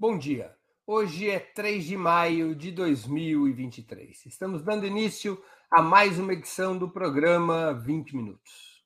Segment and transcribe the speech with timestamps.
[0.00, 0.56] Bom dia.
[0.86, 4.24] Hoje é 3 de maio de 2023.
[4.24, 5.38] Estamos dando início
[5.70, 8.82] a mais uma edição do programa 20 Minutos.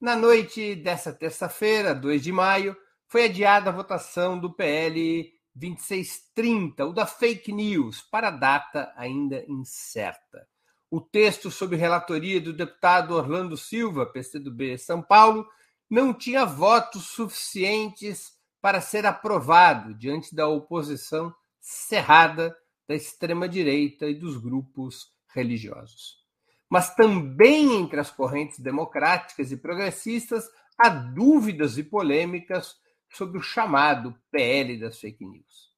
[0.00, 2.74] Na noite dessa terça-feira, 2 de maio,
[3.06, 10.48] foi adiada a votação do PL 2630, o da fake news, para data ainda incerta.
[10.90, 15.46] O texto, sob relatoria do deputado Orlando Silva, PCdoB São Paulo,
[15.90, 18.32] não tinha votos suficientes
[18.64, 22.56] para ser aprovado diante da oposição cerrada
[22.88, 26.24] da extrema-direita e dos grupos religiosos.
[26.66, 34.18] Mas também entre as correntes democráticas e progressistas há dúvidas e polêmicas sobre o chamado
[34.30, 35.70] PL das fake news.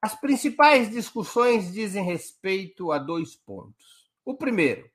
[0.00, 4.08] As principais discussões dizem respeito a dois pontos.
[4.24, 4.88] O primeiro,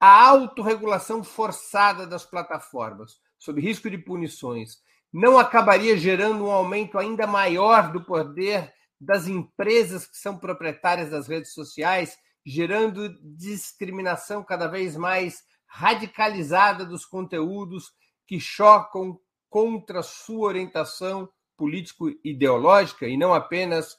[0.00, 4.80] a autorregulação forçada das plataformas, sob risco de punições,
[5.12, 11.26] não acabaria gerando um aumento ainda maior do poder das empresas que são proprietárias das
[11.26, 17.92] redes sociais, gerando discriminação cada vez mais radicalizada dos conteúdos
[18.26, 23.96] que chocam contra sua orientação político-ideológica e não apenas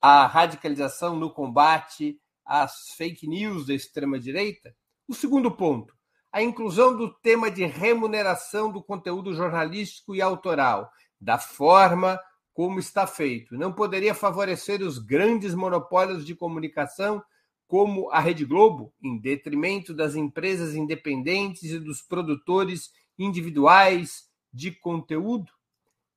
[0.00, 4.74] a radicalização no combate às fake news da extrema-direita?
[5.08, 5.94] O segundo ponto,
[6.34, 10.90] a inclusão do tema de remuneração do conteúdo jornalístico e autoral,
[11.20, 12.18] da forma
[12.52, 13.56] como está feito.
[13.56, 17.22] Não poderia favorecer os grandes monopólios de comunicação,
[17.68, 25.52] como a Rede Globo, em detrimento das empresas independentes e dos produtores individuais de conteúdo?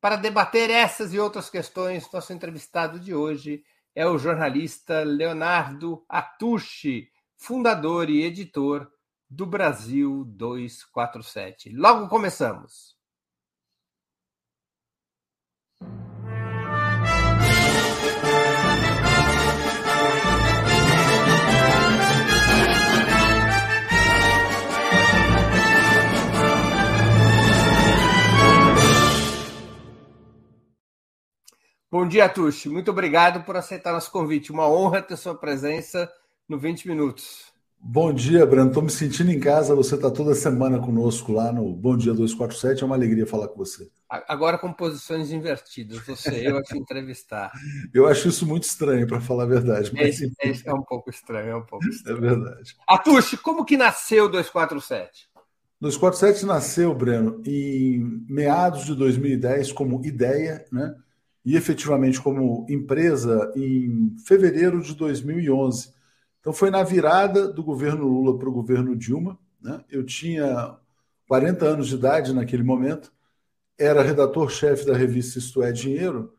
[0.02, 7.08] Para debater essas e outras questões, nosso entrevistado de hoje é o jornalista Leonardo Atushi,
[7.36, 8.92] fundador e editor
[9.30, 11.70] do Brasil 247.
[11.76, 12.96] Logo começamos.
[31.90, 32.70] Bom dia, Tuxi.
[32.70, 34.52] Muito obrigado por aceitar nosso convite.
[34.52, 36.12] Uma honra ter sua presença
[36.48, 37.57] no 20 Minutos.
[37.80, 38.68] Bom dia, Breno.
[38.68, 39.76] Estou me sentindo em casa.
[39.76, 42.84] Você está toda semana conosco lá no Bom Dia 247.
[42.84, 43.90] É uma alegria falar com você.
[44.10, 46.00] Agora com posições invertidas.
[46.06, 47.52] Você, eu a te entrevistar.
[47.94, 49.92] eu acho isso muito estranho, para falar a verdade.
[49.94, 50.22] Mas...
[50.22, 52.18] É, é, é, um pouco estranho, é um pouco é estranho.
[52.18, 52.76] É verdade.
[52.88, 55.30] Atush, como que nasceu o 247?
[55.80, 60.96] 247 nasceu, Breno, em meados de 2010 como ideia, né?
[61.46, 65.96] E efetivamente como empresa em fevereiro de 2011
[66.48, 69.38] então foi na virada do governo Lula para o governo Dilma.
[69.62, 69.84] Né?
[69.90, 70.78] Eu tinha
[71.28, 73.12] 40 anos de idade naquele momento,
[73.78, 76.34] era redator-chefe da revista Isto é Dinheiro,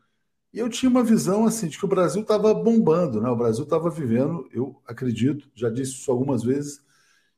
[0.51, 3.29] e eu tinha uma visão assim de que o Brasil estava bombando, né?
[3.29, 6.81] O Brasil estava vivendo, eu acredito, já disse isso algumas vezes,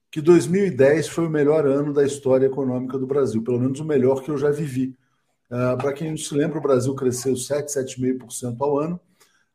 [0.10, 4.24] que 2010 foi o melhor ano da história econômica do Brasil, pelo menos o melhor
[4.24, 4.96] que eu já vivi.
[5.48, 8.98] Uh, Para quem não se lembra, o Brasil cresceu 7, 7,5% ao ano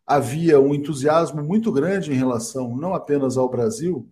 [0.07, 4.09] havia um entusiasmo muito grande em relação não apenas ao Brasil,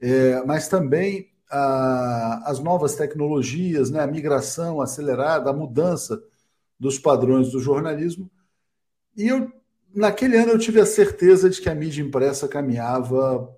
[0.00, 6.22] é, mas também às novas tecnologias, né, a migração acelerada, a mudança
[6.78, 8.30] dos padrões do jornalismo.
[9.16, 9.52] E eu,
[9.94, 13.54] naquele ano eu tive a certeza de que a mídia impressa caminhava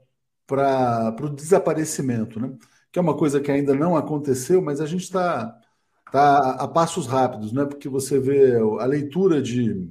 [0.47, 2.57] para o desaparecimento, né?
[2.91, 5.59] que é uma coisa que ainda não aconteceu, mas a gente está
[6.11, 7.65] tá a passos rápidos, né?
[7.65, 9.91] porque você vê a leitura de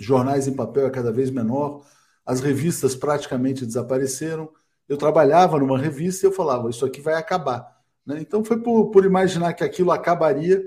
[0.00, 1.84] jornais em papel é cada vez menor,
[2.24, 4.48] as revistas praticamente desapareceram.
[4.88, 7.80] Eu trabalhava numa revista e eu falava, isso aqui vai acabar.
[8.06, 8.18] Né?
[8.20, 10.62] Então foi por, por imaginar que aquilo acabaria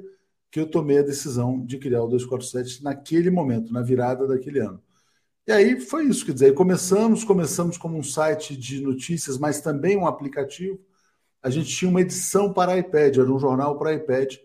[0.51, 4.81] que eu tomei a decisão de criar o 247 naquele momento, na virada daquele ano.
[5.47, 9.95] E aí foi isso, quer dizer, começamos, começamos como um site de notícias, mas também
[9.97, 10.79] um aplicativo.
[11.43, 14.35] A gente tinha uma edição para iPad, era um jornal para iPad,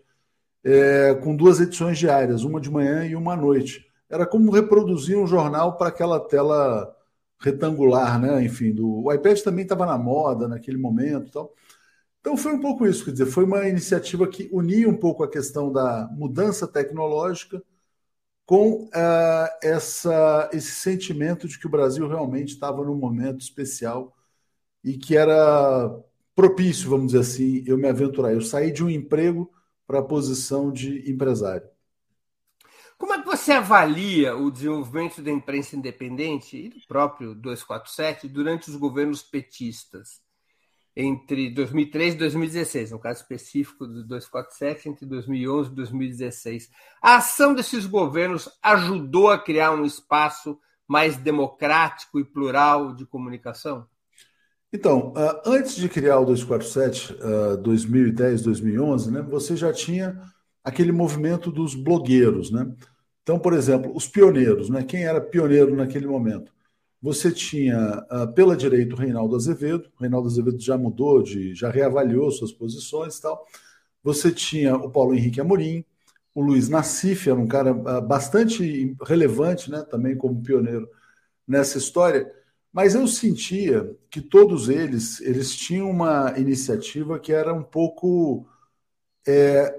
[0.63, 5.17] é, com duas edições diárias, uma de manhã e uma à noite era como reproduzir
[5.19, 6.95] um jornal para aquela tela
[7.41, 8.45] retangular, né?
[8.45, 11.55] Enfim, do, o iPad também estava na moda naquele momento, tal.
[12.21, 15.31] Então foi um pouco isso, quer dizer, foi uma iniciativa que unia um pouco a
[15.31, 17.63] questão da mudança tecnológica
[18.47, 24.17] com uh, essa, esse sentimento de que o Brasil realmente estava num momento especial
[24.85, 25.91] e que era
[26.35, 28.33] propício, vamos dizer assim, eu me aventurar.
[28.35, 29.51] Eu saí de um emprego
[29.87, 31.70] para a posição de empresário.
[33.01, 38.69] Como é que você avalia o desenvolvimento da imprensa independente e do próprio 247 durante
[38.69, 40.21] os governos petistas?
[40.95, 46.71] entre 2003 e 2016, no caso específico do 247, entre 2011 e 2016.
[47.01, 53.87] A ação desses governos ajudou a criar um espaço mais democrático e plural de comunicação?
[54.73, 57.17] Então, ah, antes de criar o 247,
[57.63, 60.21] 2010, 2011, né, você já tinha
[60.63, 62.71] aquele movimento dos blogueiros, né?
[63.23, 64.83] Então, por exemplo, os pioneiros, né?
[64.83, 66.53] Quem era pioneiro naquele momento?
[67.03, 69.91] Você tinha, uh, pela direita, o Reinaldo Azevedo.
[69.99, 73.47] O Reinaldo Azevedo já mudou, de, já reavaliou suas posições e tal.
[74.03, 75.85] Você tinha o Paulo Henrique Amorim,
[76.35, 79.83] o Luiz Nassif, era um cara uh, bastante relevante, né?
[79.91, 80.89] Também como pioneiro
[81.47, 82.31] nessa história.
[82.73, 88.47] Mas eu sentia que todos eles, eles tinham uma iniciativa que era um pouco
[89.27, 89.75] é,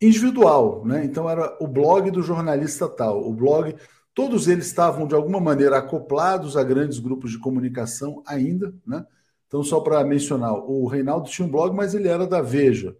[0.00, 1.04] individual, né?
[1.04, 3.74] Então era o blog do jornalista tal, o blog,
[4.14, 9.04] todos eles estavam de alguma maneira acoplados a grandes grupos de comunicação ainda, né?
[9.46, 12.96] Então só para mencionar, o Reinaldo tinha um blog, mas ele era da Veja.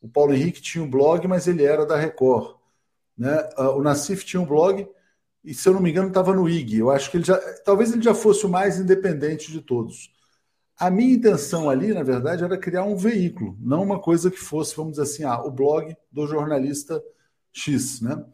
[0.00, 2.56] O Paulo Henrique tinha um blog, mas ele era da Record,
[3.16, 3.48] né?
[3.56, 4.88] Ah, o Nassif tinha um blog
[5.44, 6.78] e se eu não me engano estava no IG.
[6.78, 10.10] Eu acho que ele já, talvez ele já fosse o mais independente de todos.
[10.82, 14.74] A minha intenção ali, na verdade, era criar um veículo, não uma coisa que fosse,
[14.74, 17.00] vamos dizer assim, ah, o blog do jornalista
[17.52, 18.24] X, né?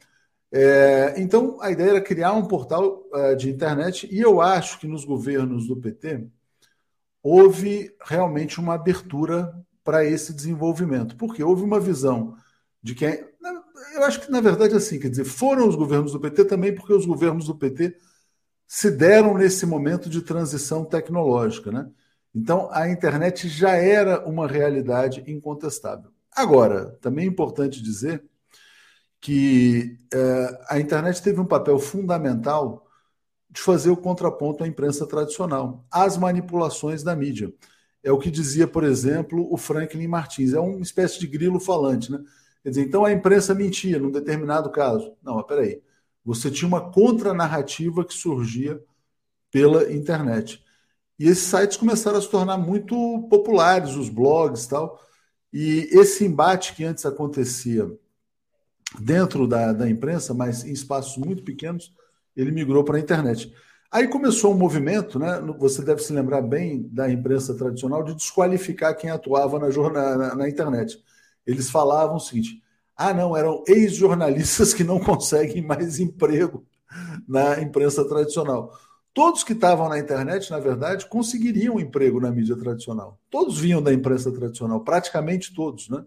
[0.50, 4.86] É, então, a ideia era criar um portal uh, de internet e eu acho que
[4.86, 6.26] nos governos do PT
[7.22, 9.54] houve realmente uma abertura
[9.84, 12.34] para esse desenvolvimento, porque houve uma visão
[12.82, 13.04] de que
[13.94, 16.94] eu acho que na verdade assim, quer dizer, foram os governos do PT também porque
[16.94, 17.94] os governos do PT
[18.66, 21.90] se deram nesse momento de transição tecnológica, né?
[22.34, 26.10] Então, a internet já era uma realidade incontestável.
[26.34, 28.22] Agora, também é importante dizer
[29.20, 32.86] que é, a internet teve um papel fundamental
[33.50, 37.52] de fazer o contraponto à imprensa tradicional, às manipulações da mídia.
[38.02, 40.52] É o que dizia, por exemplo, o Franklin Martins.
[40.52, 42.20] É uma espécie de grilo falante, né?
[42.62, 45.16] Quer dizer, então a imprensa mentia num determinado caso.
[45.22, 45.82] Não, mas peraí.
[46.24, 48.80] Você tinha uma contranarrativa que surgia
[49.50, 50.62] pela internet.
[51.18, 55.00] E esses sites começaram a se tornar muito populares, os blogs e tal.
[55.52, 57.90] E esse embate que antes acontecia
[59.00, 61.92] dentro da, da imprensa, mas em espaços muito pequenos,
[62.36, 63.52] ele migrou para a internet.
[63.90, 65.40] Aí começou um movimento, né?
[65.58, 70.48] Você deve se lembrar bem da imprensa tradicional de desqualificar quem atuava na, na, na
[70.48, 71.02] internet.
[71.46, 72.62] Eles falavam o seguinte:
[72.94, 76.66] ah, não, eram ex-jornalistas que não conseguem mais emprego
[77.26, 78.72] na imprensa tradicional.
[79.14, 83.18] Todos que estavam na internet, na verdade, conseguiriam um emprego na mídia tradicional.
[83.30, 86.04] Todos vinham da imprensa tradicional, praticamente todos, né?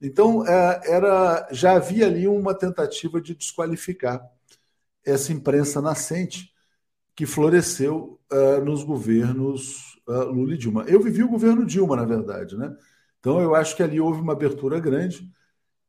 [0.00, 4.22] Então, é, era, já havia ali uma tentativa de desqualificar
[5.04, 6.52] essa imprensa nascente
[7.14, 10.84] que floresceu uh, nos governos uh, Lula e Dilma.
[10.86, 12.76] Eu vivi o governo Dilma, na verdade, né?
[13.18, 15.28] Então, eu acho que ali houve uma abertura grande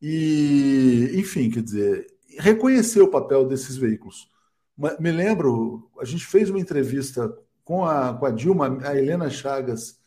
[0.02, 2.08] e, enfim, quer dizer,
[2.40, 4.30] reconhecer o papel desses veículos.
[4.78, 10.00] Me lembro, a gente fez uma entrevista com a, com a Dilma, a Helena Chagas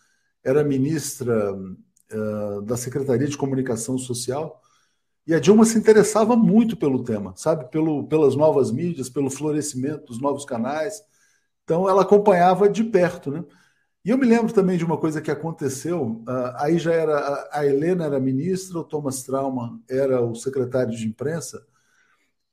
[0.45, 4.61] era ministra uh, da Secretaria de Comunicação Social,
[5.27, 7.71] e a Dilma se interessava muito pelo tema, sabe?
[7.71, 11.03] Pelo, pelas novas mídias, pelo florescimento dos novos canais.
[11.65, 13.45] Então, ela acompanhava de perto, né?
[14.05, 16.23] E eu me lembro também de uma coisa que aconteceu.
[16.27, 21.07] Uh, aí já era a Helena era ministra, o Thomas Trauman era o secretário de
[21.07, 21.65] imprensa,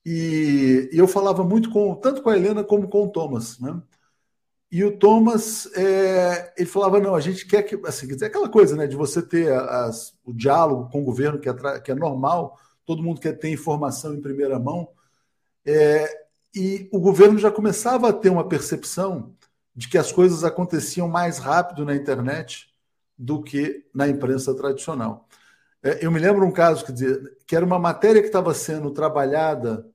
[0.10, 3.82] e, e, eu falava muito com tanto com a Helena como com o Thomas, né?
[4.72, 8.48] E o Thomas, é, ele falava, não, a gente quer que, assim, quer dizer, aquela
[8.48, 11.96] coisa, né, de você ter as, o diálogo com o governo, que é, que é
[11.96, 14.88] normal, todo mundo quer ter informação em primeira mão,
[15.66, 16.10] é,
[16.56, 19.36] e o governo já começava a ter uma percepção
[19.76, 22.74] de que as coisas aconteciam mais rápido na internet
[23.18, 25.28] do que na imprensa tradicional.
[25.84, 28.92] É, eu me lembro um caso, quer dizer, que era uma matéria que estava sendo
[28.92, 29.86] trabalhada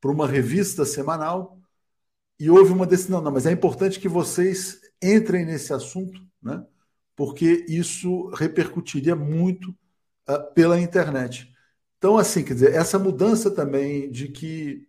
[0.00, 1.58] para uma revista semanal
[2.38, 6.64] e houve uma decisão, não, mas é importante que vocês entrem nesse assunto, né?
[7.14, 9.70] porque isso repercutiria muito
[10.28, 11.52] uh, pela internet.
[11.98, 14.88] Então, assim, quer dizer, essa mudança também de que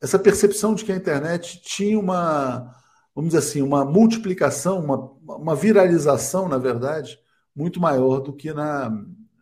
[0.00, 2.74] essa percepção de que a internet tinha uma,
[3.14, 7.18] vamos dizer assim, uma multiplicação, uma, uma viralização, na verdade,
[7.54, 8.90] muito maior do que na,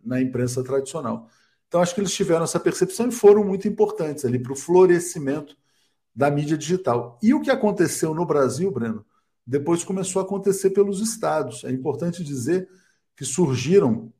[0.04, 1.28] na imprensa tradicional.
[1.68, 5.56] Então, acho que eles tiveram essa percepção e foram muito importantes ali para o florescimento
[6.14, 7.18] da mídia digital.
[7.22, 9.04] E o que aconteceu no Brasil, Breno,
[9.46, 11.64] depois começou a acontecer pelos estados.
[11.64, 12.68] É importante dizer
[13.14, 14.12] que surgiram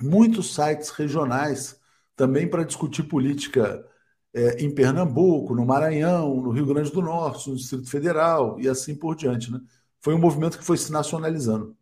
[0.00, 1.78] muitos sites regionais
[2.16, 3.86] também para discutir política
[4.34, 8.94] é, em Pernambuco, no Maranhão, no Rio Grande do Norte, no Distrito Federal e assim
[8.94, 9.52] por diante.
[9.52, 9.60] Né?
[10.00, 11.76] Foi um movimento que foi se nacionalizando.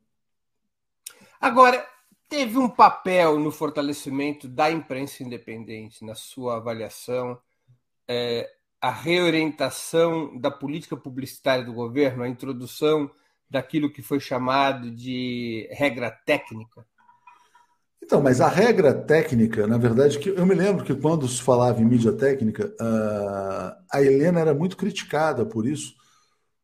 [1.41, 1.85] Agora,
[2.31, 7.37] teve um papel no fortalecimento da imprensa independente, na sua avaliação,
[8.07, 8.49] é,
[8.81, 13.11] a reorientação da política publicitária do governo, a introdução
[13.51, 16.87] daquilo que foi chamado de regra técnica?
[18.01, 21.81] Então, mas a regra técnica, na verdade, que eu me lembro que quando se falava
[21.81, 22.73] em mídia técnica,
[23.93, 25.95] a Helena era muito criticada por isso,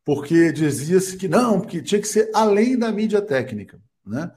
[0.05, 4.31] porque dizia-se que não, que tinha que ser além da mídia técnica, né?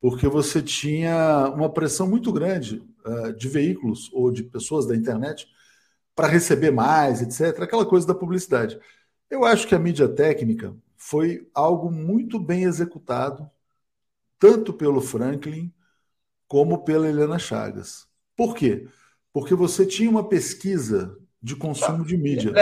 [0.00, 5.46] Porque você tinha uma pressão muito grande uh, de veículos ou de pessoas da internet
[6.14, 7.62] para receber mais, etc.
[7.62, 8.78] Aquela coisa da publicidade.
[9.28, 13.48] Eu acho que a mídia técnica foi algo muito bem executado,
[14.38, 15.72] tanto pelo Franklin
[16.48, 18.08] como pela Helena Chagas.
[18.36, 18.88] Por quê?
[19.32, 22.52] Porque você tinha uma pesquisa de consumo de mídia.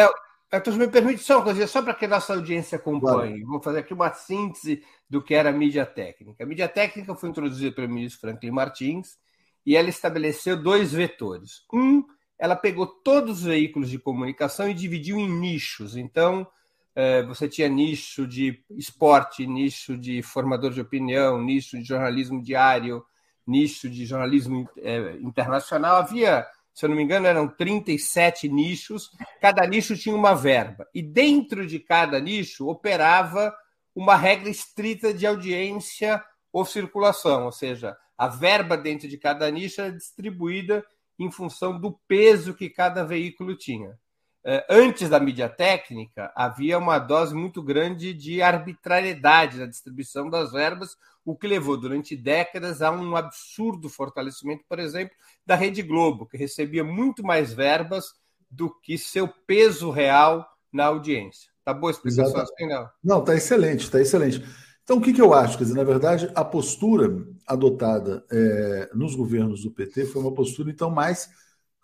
[0.53, 3.41] Então, me permite só uma coisa, só para que a nossa audiência acompanhe.
[3.41, 3.47] Claro.
[3.47, 6.43] Vou fazer aqui uma síntese do que era a mídia técnica.
[6.43, 9.19] A mídia técnica foi introduzida pelo ministro Franklin Martins
[9.67, 11.63] e ela estabeleceu dois vetores.
[11.73, 12.03] Um,
[12.39, 15.97] ela pegou todos os veículos de comunicação e dividiu em nichos.
[15.97, 16.47] Então,
[16.95, 23.05] eh, você tinha nicho de esporte, nicho de formador de opinião, nicho de jornalismo diário,
[23.47, 26.47] nicho de jornalismo é, internacional, havia,
[26.79, 30.87] se eu não me engano, eram 37 nichos, cada nicho tinha uma verba.
[30.95, 33.53] E dentro de cada nicho operava
[33.93, 39.81] uma regra estrita de audiência ou circulação, ou seja, a verba dentro de cada nicho
[39.81, 40.87] era distribuída
[41.19, 43.99] em função do peso que cada veículo tinha.
[44.45, 50.53] É, antes da mídia técnica, havia uma dose muito grande de arbitrariedade na distribuição das
[50.53, 55.15] verbas, o que levou durante décadas a um absurdo fortalecimento, por exemplo,
[55.45, 58.15] da Rede Globo, que recebia muito mais verbas
[58.51, 61.51] do que seu peso real na audiência.
[61.65, 62.89] Tá boa a explicação assim, não?
[63.05, 64.43] Não, tá excelente, tá excelente.
[64.83, 65.59] Então, o que, que eu acho?
[65.59, 67.15] Quer dizer, na verdade, a postura
[67.47, 71.29] adotada é, nos governos do PT foi uma postura, então, mais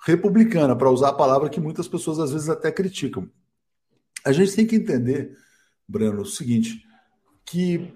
[0.05, 3.29] republicana, para usar a palavra que muitas pessoas às vezes até criticam.
[4.25, 5.37] A gente tem que entender,
[5.89, 6.85] Breno, o seguinte,
[7.45, 7.91] que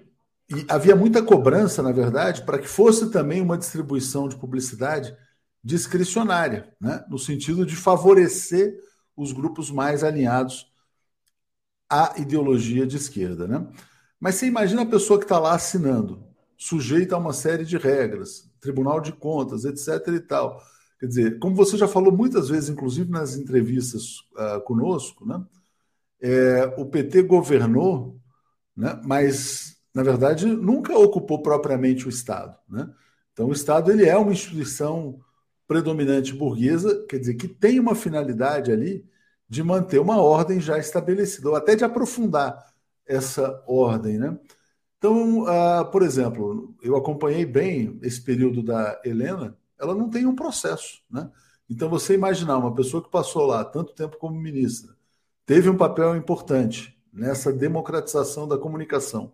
[0.67, 5.15] havia muita cobrança, na verdade, para que fosse também uma distribuição de publicidade
[5.63, 7.05] discricionária, né?
[7.09, 8.79] no sentido de favorecer
[9.15, 10.71] os grupos mais alinhados
[11.87, 13.47] à ideologia de esquerda.
[13.47, 13.67] Né?
[14.19, 16.23] Mas você imagina a pessoa que está lá assinando,
[16.57, 20.07] sujeita a uma série de regras, Tribunal de Contas, etc.
[20.07, 20.59] e tal
[20.99, 25.43] Quer dizer, como você já falou muitas vezes, inclusive nas entrevistas uh, conosco, né?
[26.21, 28.19] É, o PT governou,
[28.75, 28.99] né?
[29.05, 32.57] mas, na verdade, nunca ocupou propriamente o Estado.
[32.67, 32.89] Né?
[33.31, 35.21] Então, o Estado ele é uma instituição
[35.65, 39.05] predominante burguesa, quer dizer, que tem uma finalidade ali
[39.47, 42.57] de manter uma ordem já estabelecida, ou até de aprofundar
[43.05, 44.17] essa ordem.
[44.17, 44.37] Né?
[44.97, 50.35] Então, uh, por exemplo, eu acompanhei bem esse período da Helena, ela não tem um
[50.35, 51.01] processo.
[51.09, 51.29] Né?
[51.69, 54.95] Então, você imaginar uma pessoa que passou lá tanto tempo como ministra,
[55.45, 59.31] teve um papel importante nessa democratização da comunicação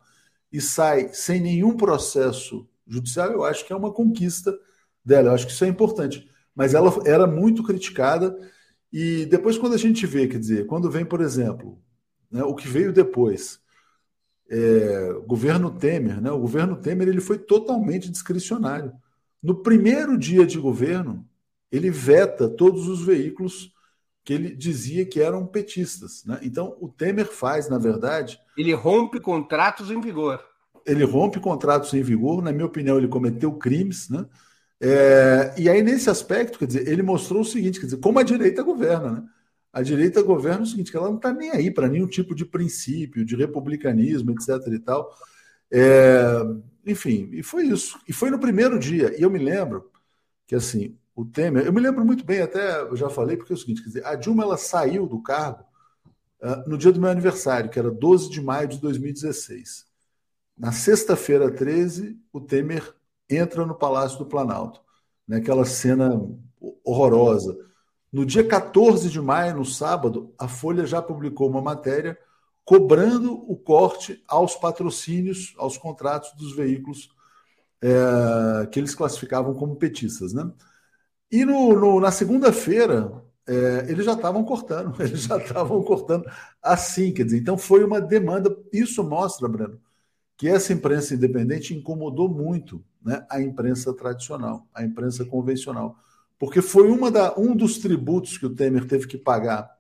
[0.51, 4.57] e sai sem nenhum processo judicial, eu acho que é uma conquista
[5.03, 5.29] dela.
[5.29, 6.29] Eu acho que isso é importante.
[6.53, 8.37] Mas ela era muito criticada.
[8.91, 11.81] E depois, quando a gente vê, quer dizer, quando vem, por exemplo,
[12.31, 13.59] né, o que veio depois,
[14.49, 18.93] é, governo Temer, né, o governo Temer ele foi totalmente discricionário.
[19.45, 21.23] No primeiro dia de governo,
[21.71, 23.71] ele veta todos os veículos
[24.23, 26.25] que ele dizia que eram petistas.
[26.25, 26.39] Né?
[26.41, 28.39] Então, o Temer faz, na verdade.
[28.57, 30.43] Ele rompe contratos em vigor.
[30.83, 34.09] Ele rompe contratos em vigor, na minha opinião, ele cometeu crimes.
[34.09, 34.25] Né?
[34.81, 38.23] É, e aí, nesse aspecto, quer dizer, ele mostrou o seguinte: quer dizer, como a
[38.23, 39.11] direita governa.
[39.11, 39.23] Né?
[39.71, 42.45] A direita governa o seguinte: que ela não está nem aí para nenhum tipo de
[42.45, 44.73] princípio, de republicanismo, etc.
[44.73, 45.15] e tal.
[45.77, 46.41] É,
[46.85, 47.99] enfim, e foi isso.
[48.07, 49.13] E foi no primeiro dia.
[49.19, 49.91] E eu me lembro
[50.47, 53.55] que, assim, o Temer, eu me lembro muito bem, até eu já falei, porque é
[53.55, 55.65] o seguinte: quer dizer, a Dilma ela saiu do cargo
[56.41, 59.85] uh, no dia do meu aniversário, que era 12 de maio de 2016.
[60.57, 62.93] Na sexta-feira 13, o Temer
[63.29, 64.79] entra no Palácio do Planalto,
[65.27, 66.21] né, aquela cena
[66.85, 67.57] horrorosa.
[68.11, 72.17] No dia 14 de maio, no sábado, a Folha já publicou uma matéria
[72.65, 77.09] cobrando o corte aos patrocínios, aos contratos dos veículos
[77.81, 80.33] é, que eles classificavam como petistas.
[80.33, 80.51] Né?
[81.31, 86.25] E no, no na segunda-feira, é, eles já estavam cortando, eles já estavam cortando
[86.61, 88.55] assim, quer dizer, então foi uma demanda.
[88.73, 89.79] Isso mostra, Breno,
[90.35, 95.95] que essa imprensa independente incomodou muito né, a imprensa tradicional, a imprensa convencional,
[96.39, 99.74] porque foi uma da, um dos tributos que o Temer teve que pagar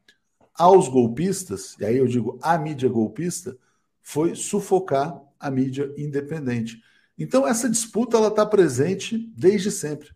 [0.57, 3.57] aos golpistas, e aí eu digo a mídia golpista,
[4.01, 6.81] foi sufocar a mídia independente.
[7.17, 10.11] Então, essa disputa ela está presente desde sempre.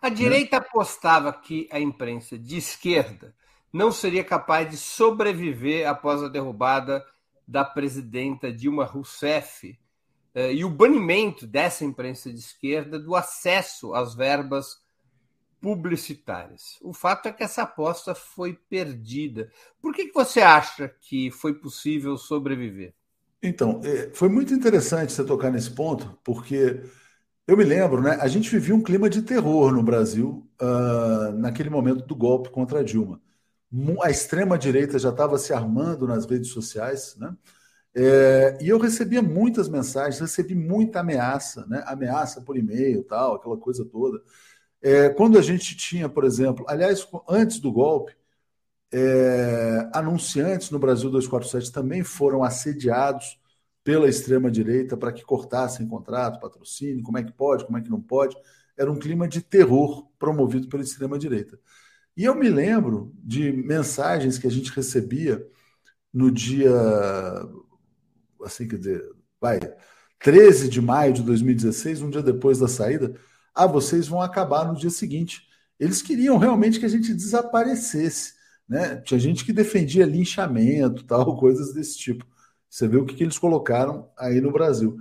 [0.00, 0.66] A direita né?
[0.66, 3.34] apostava que a imprensa de esquerda
[3.72, 7.04] não seria capaz de sobreviver após a derrubada
[7.46, 9.78] da presidenta Dilma Rousseff
[10.34, 14.78] eh, e o banimento dessa imprensa de esquerda do acesso às verbas
[15.60, 16.78] publicitárias.
[16.82, 19.50] O fato é que essa aposta foi perdida.
[19.80, 22.94] Por que, que você acha que foi possível sobreviver?
[23.42, 26.82] Então, é, foi muito interessante você tocar nesse ponto, porque
[27.46, 28.18] eu me lembro, né?
[28.20, 32.80] A gente vivia um clima de terror no Brasil uh, naquele momento do golpe contra
[32.80, 33.20] a Dilma.
[34.02, 37.36] A extrema-direita já estava se armando nas redes sociais, né?
[37.94, 41.82] É, e eu recebia muitas mensagens, recebi muita ameaça, né?
[41.86, 44.22] Ameaça por e-mail, tal, aquela coisa toda.
[44.80, 48.16] É, quando a gente tinha, por exemplo, aliás, antes do golpe,
[48.92, 53.38] é, anunciantes no Brasil 247 também foram assediados
[53.84, 58.00] pela extrema-direita para que cortassem contrato, patrocínio, como é que pode, como é que não
[58.00, 58.36] pode.
[58.76, 61.58] Era um clima de terror promovido pela extrema-direita.
[62.16, 65.44] E eu me lembro de mensagens que a gente recebia
[66.12, 66.72] no dia,
[68.44, 69.04] assim, quer dizer,
[69.40, 69.60] vai,
[70.18, 73.14] 13 de maio de 2016, um dia depois da saída,
[73.54, 75.42] ah, vocês vão acabar no dia seguinte.
[75.78, 78.34] Eles queriam realmente que a gente desaparecesse.
[78.68, 78.96] Né?
[78.96, 82.26] Tinha gente que defendia linchamento, tal, coisas desse tipo.
[82.68, 84.98] Você vê o que, que eles colocaram aí no Brasil.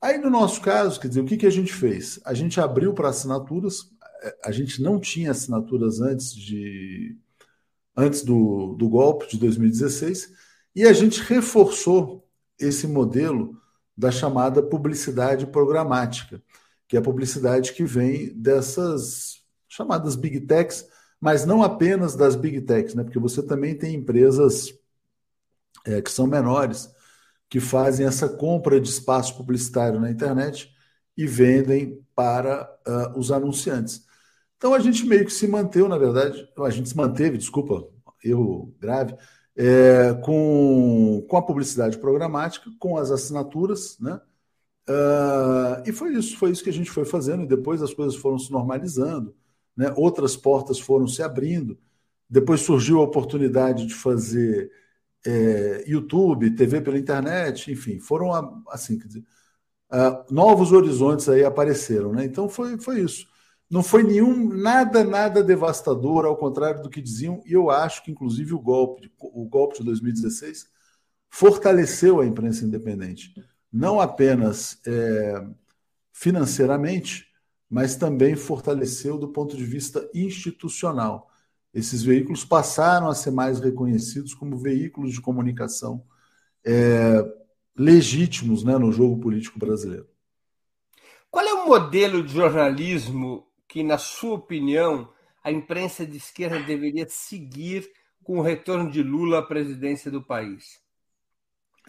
[0.00, 2.20] Aí, no nosso caso, quer dizer, o que, que a gente fez?
[2.24, 3.90] A gente abriu para assinaturas,
[4.44, 7.16] a gente não tinha assinaturas antes de
[7.96, 10.32] antes do, do golpe de 2016,
[10.74, 13.56] e a gente reforçou esse modelo
[13.96, 16.42] da chamada publicidade programática
[16.88, 20.86] que é a publicidade que vem dessas chamadas big techs,
[21.20, 23.02] mas não apenas das big techs, né?
[23.02, 24.72] porque você também tem empresas
[25.86, 26.88] é, que são menores,
[27.48, 30.70] que fazem essa compra de espaço publicitário na internet
[31.16, 34.04] e vendem para uh, os anunciantes.
[34.56, 37.86] Então a gente meio que se manteve, na verdade, a gente se manteve, desculpa,
[38.24, 39.14] erro grave,
[39.56, 44.20] é, com, com a publicidade programática, com as assinaturas, né?
[44.88, 48.16] Uh, e foi isso, foi isso que a gente foi fazendo, e depois as coisas
[48.16, 49.34] foram se normalizando,
[49.76, 49.92] né?
[49.96, 51.78] outras portas foram se abrindo.
[52.28, 54.70] Depois surgiu a oportunidade de fazer
[55.26, 59.24] é, YouTube, TV pela internet, enfim, foram assim, dizer,
[59.92, 62.24] uh, novos horizontes aí apareceram, né?
[62.24, 63.26] Então foi, foi isso.
[63.70, 68.10] Não foi nenhum, nada, nada devastador, ao contrário do que diziam, e eu acho que,
[68.10, 70.68] inclusive, o golpe, o golpe de 2016
[71.30, 73.34] fortaleceu a imprensa independente
[73.74, 75.44] não apenas é,
[76.12, 77.26] financeiramente,
[77.68, 81.28] mas também fortaleceu do ponto de vista institucional.
[81.74, 86.06] Esses veículos passaram a ser mais reconhecidos como veículos de comunicação
[86.64, 87.20] é,
[87.76, 90.08] legítimos né, no jogo político brasileiro.
[91.28, 97.08] Qual é o modelo de jornalismo que, na sua opinião, a imprensa de esquerda deveria
[97.08, 97.90] seguir
[98.22, 100.83] com o retorno de Lula à presidência do país?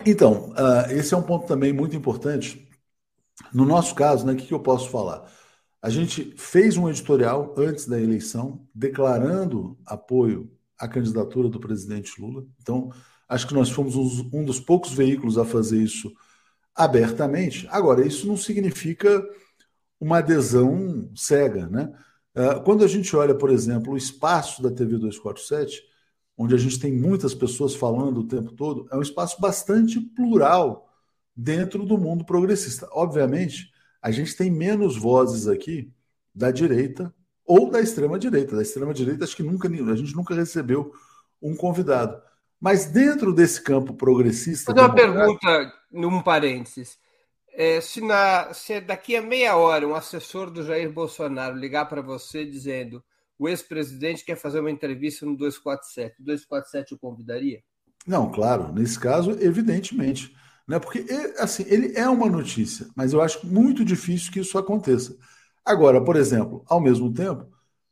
[0.03, 2.67] Então, uh, esse é um ponto também muito importante.
[3.53, 5.31] No nosso caso, né, o que, que eu posso falar?
[5.81, 12.45] A gente fez um editorial antes da eleição declarando apoio à candidatura do presidente Lula.
[12.61, 12.91] Então,
[13.29, 13.95] acho que nós fomos
[14.33, 16.11] um dos poucos veículos a fazer isso
[16.73, 17.67] abertamente.
[17.69, 19.23] Agora, isso não significa
[19.99, 21.91] uma adesão cega, né?
[22.35, 25.81] Ah, quando a gente olha, por exemplo, o espaço da TV 247,
[26.37, 30.89] onde a gente tem muitas pessoas falando o tempo todo, é um espaço bastante plural
[31.35, 32.87] dentro do mundo progressista.
[32.91, 33.71] Obviamente,
[34.01, 35.91] a gente tem menos vozes aqui
[36.33, 37.13] da direita
[37.45, 38.55] ou da extrema direita.
[38.55, 40.93] Da extrema direita, acho que nunca a gente nunca recebeu
[41.41, 42.21] um convidado.
[42.59, 44.73] Mas dentro desse campo progressista.
[44.73, 46.97] Vou dar uma pergunta, num parênteses.
[47.53, 52.01] É, se, na, se daqui a meia hora um assessor do Jair Bolsonaro ligar para
[52.01, 53.01] você dizendo
[53.37, 56.21] o ex-presidente quer fazer uma entrevista no 247.
[56.21, 57.61] O 247 o convidaria?
[58.05, 58.71] Não, claro.
[58.71, 60.35] Nesse caso, evidentemente.
[60.67, 60.79] Né?
[60.79, 61.05] Porque,
[61.37, 65.17] assim, ele é uma notícia, mas eu acho muito difícil que isso aconteça.
[65.63, 67.47] Agora, por exemplo, ao mesmo tempo,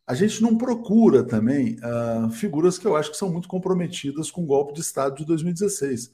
[0.05, 4.43] a gente não procura também uh, figuras que eu acho que são muito comprometidas com
[4.43, 6.11] o golpe de Estado de 2016.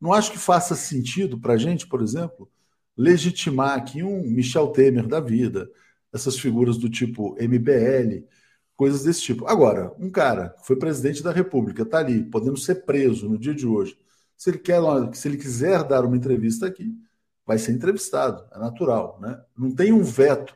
[0.00, 2.50] Não acho que faça sentido para a gente, por exemplo,
[2.96, 5.68] legitimar aqui um Michel Temer da vida,
[6.12, 8.24] essas figuras do tipo MBL,
[8.82, 9.46] coisas desse tipo.
[9.46, 13.54] Agora, um cara que foi presidente da República, está ali, podendo ser preso no dia
[13.54, 13.96] de hoje.
[14.36, 14.80] Se ele, quer,
[15.12, 16.92] se ele quiser dar uma entrevista aqui,
[17.46, 19.20] vai ser entrevistado, é natural.
[19.22, 19.40] Né?
[19.56, 20.52] Não tem um veto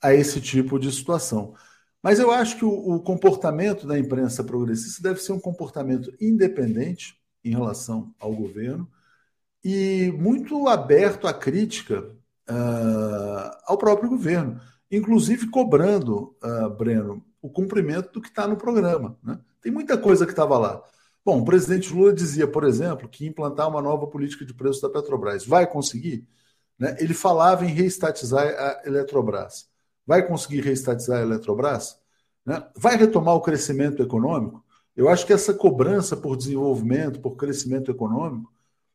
[0.00, 1.54] a esse tipo de situação.
[2.02, 7.20] Mas eu acho que o, o comportamento da imprensa progressista deve ser um comportamento independente
[7.44, 8.88] em relação ao governo
[9.62, 14.58] e muito aberto à crítica uh, ao próprio governo,
[14.92, 19.18] inclusive cobrando, uh, Breno, o cumprimento do que está no programa.
[19.22, 19.38] Né?
[19.60, 20.82] Tem muita coisa que estava lá.
[21.24, 24.90] Bom, o presidente Lula dizia, por exemplo, que implantar uma nova política de preço da
[24.90, 25.46] Petrobras.
[25.46, 26.26] Vai conseguir?
[26.78, 26.96] Né?
[26.98, 29.68] Ele falava em reestatizar a Eletrobras.
[30.06, 31.96] Vai conseguir reestatizar a Eletrobras?
[32.44, 32.62] Né?
[32.76, 34.64] Vai retomar o crescimento econômico?
[34.96, 38.52] Eu acho que essa cobrança por desenvolvimento, por crescimento econômico,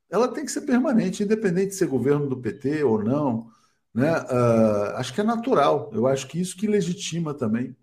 [0.10, 3.50] ela tem que ser permanente, independente de ser governo do PT ou não.
[3.98, 4.16] Né?
[4.16, 5.90] Uh, acho que é natural.
[5.92, 7.76] Eu acho que isso que legitima também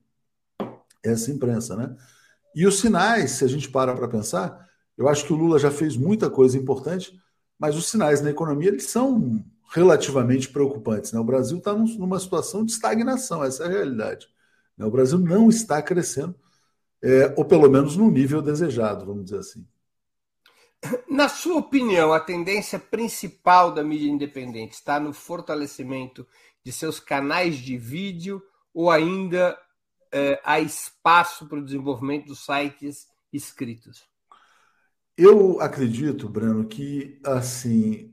[1.02, 1.74] essa imprensa.
[1.74, 1.92] Né?
[2.54, 4.64] E os sinais, se a gente para para pensar,
[4.96, 7.20] eu acho que o Lula já fez muita coisa importante,
[7.58, 11.10] mas os sinais na economia eles são relativamente preocupantes.
[11.10, 11.18] Né?
[11.18, 14.28] O Brasil está numa situação de estagnação, essa é a realidade.
[14.78, 14.86] Né?
[14.86, 16.36] O Brasil não está crescendo,
[17.02, 19.66] é, ou pelo menos no nível desejado, vamos dizer assim.
[21.08, 26.26] Na sua opinião, a tendência principal da mídia independente está no fortalecimento
[26.64, 28.42] de seus canais de vídeo
[28.72, 29.58] ou ainda
[30.12, 34.04] é, há espaço para o desenvolvimento dos sites escritos?
[35.16, 38.12] Eu acredito, Breno, que assim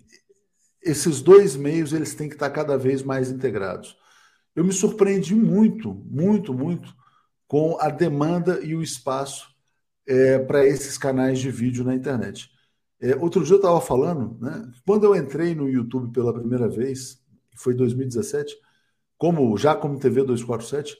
[0.81, 3.95] esses dois meios eles têm que estar cada vez mais integrados.
[4.55, 6.93] Eu me surpreendi muito, muito, muito
[7.47, 9.49] com a demanda e o espaço
[10.07, 12.50] é, para esses canais de vídeo na internet.
[13.01, 17.19] É, outro dia eu estava falando, né, quando eu entrei no YouTube pela primeira vez,
[17.55, 18.55] foi em 2017,
[19.17, 20.95] como já como TV 247,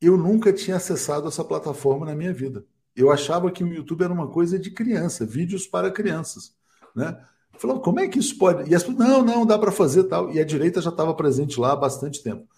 [0.00, 2.64] eu nunca tinha acessado essa plataforma na minha vida.
[2.94, 6.54] Eu achava que o YouTube era uma coisa de criança, vídeos para crianças,
[6.94, 7.18] né?
[7.58, 8.70] Falou, como é que isso pode?
[8.70, 10.30] E as pessoas, não, não, dá para fazer tal.
[10.32, 12.48] E a direita já estava presente lá há bastante tempo.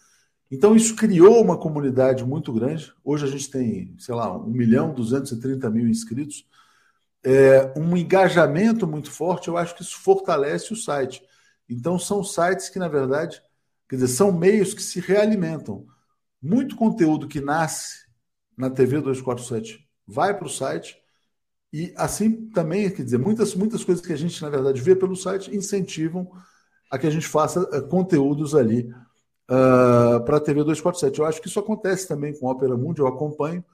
[0.51, 2.93] Então, isso criou uma comunidade muito grande.
[3.03, 6.47] Hoje a gente tem, sei lá, 1 milhão 230 mil inscritos
[7.25, 11.23] é, um engajamento muito forte, eu acho que isso fortalece o site.
[11.69, 13.43] Então, são sites que, na verdade,
[13.89, 15.87] quer dizer, são meios que se realimentam.
[16.41, 18.07] Muito conteúdo que nasce
[18.57, 20.97] na TV 247 vai para o site,
[21.73, 25.17] e assim também, quer dizer, muitas, muitas coisas que a gente, na verdade, vê pelo
[25.17, 26.31] site incentivam
[26.91, 28.93] a que a gente faça uh, conteúdos ali
[29.49, 31.19] uh, para a TV 247.
[31.19, 33.65] Eu acho que isso acontece também com a Opera Mundi, eu acompanho,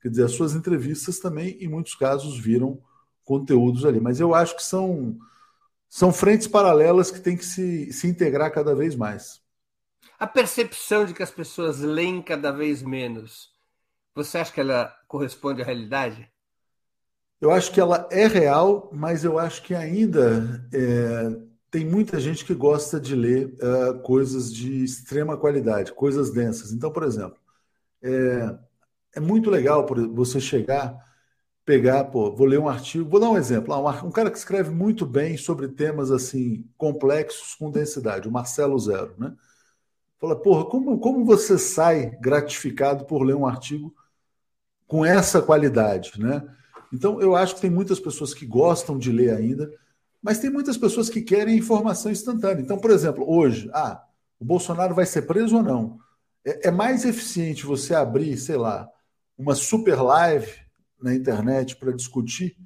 [0.00, 2.80] quer dizer, as suas entrevistas também, em muitos casos, viram
[3.28, 4.00] conteúdos ali.
[4.00, 5.18] Mas eu acho que são,
[5.86, 9.42] são frentes paralelas que têm que se, se integrar cada vez mais.
[10.18, 13.50] A percepção de que as pessoas leem cada vez menos,
[14.14, 16.28] você acha que ela corresponde à realidade?
[17.40, 21.36] Eu acho que ela é real, mas eu acho que ainda é,
[21.70, 26.72] tem muita gente que gosta de ler uh, coisas de extrema qualidade, coisas densas.
[26.72, 27.38] Então, por exemplo,
[28.02, 28.58] é,
[29.16, 31.07] é muito legal você chegar
[31.68, 34.70] pegar, pô, vou ler um artigo, vou dar um exemplo, ah, um cara que escreve
[34.70, 39.34] muito bem sobre temas assim complexos com densidade, o Marcelo Zero, né?
[40.18, 43.94] Fala, porra, como, como você sai gratificado por ler um artigo
[44.86, 46.42] com essa qualidade, né?
[46.90, 49.70] Então, eu acho que tem muitas pessoas que gostam de ler ainda,
[50.22, 52.62] mas tem muitas pessoas que querem informação instantânea.
[52.62, 54.02] Então, por exemplo, hoje, ah,
[54.40, 55.98] o Bolsonaro vai ser preso ou não?
[56.42, 58.88] É, é mais eficiente você abrir, sei lá,
[59.36, 60.66] uma super live
[61.00, 62.56] na internet para discutir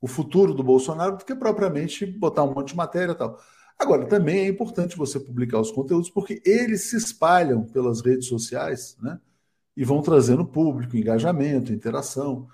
[0.00, 3.38] o futuro do Bolsonaro do que propriamente botar um monte de matéria e tal.
[3.78, 8.96] Agora, também é importante você publicar os conteúdos porque eles se espalham pelas redes sociais,
[9.00, 9.18] né?
[9.76, 12.46] E vão trazendo público, engajamento, interação,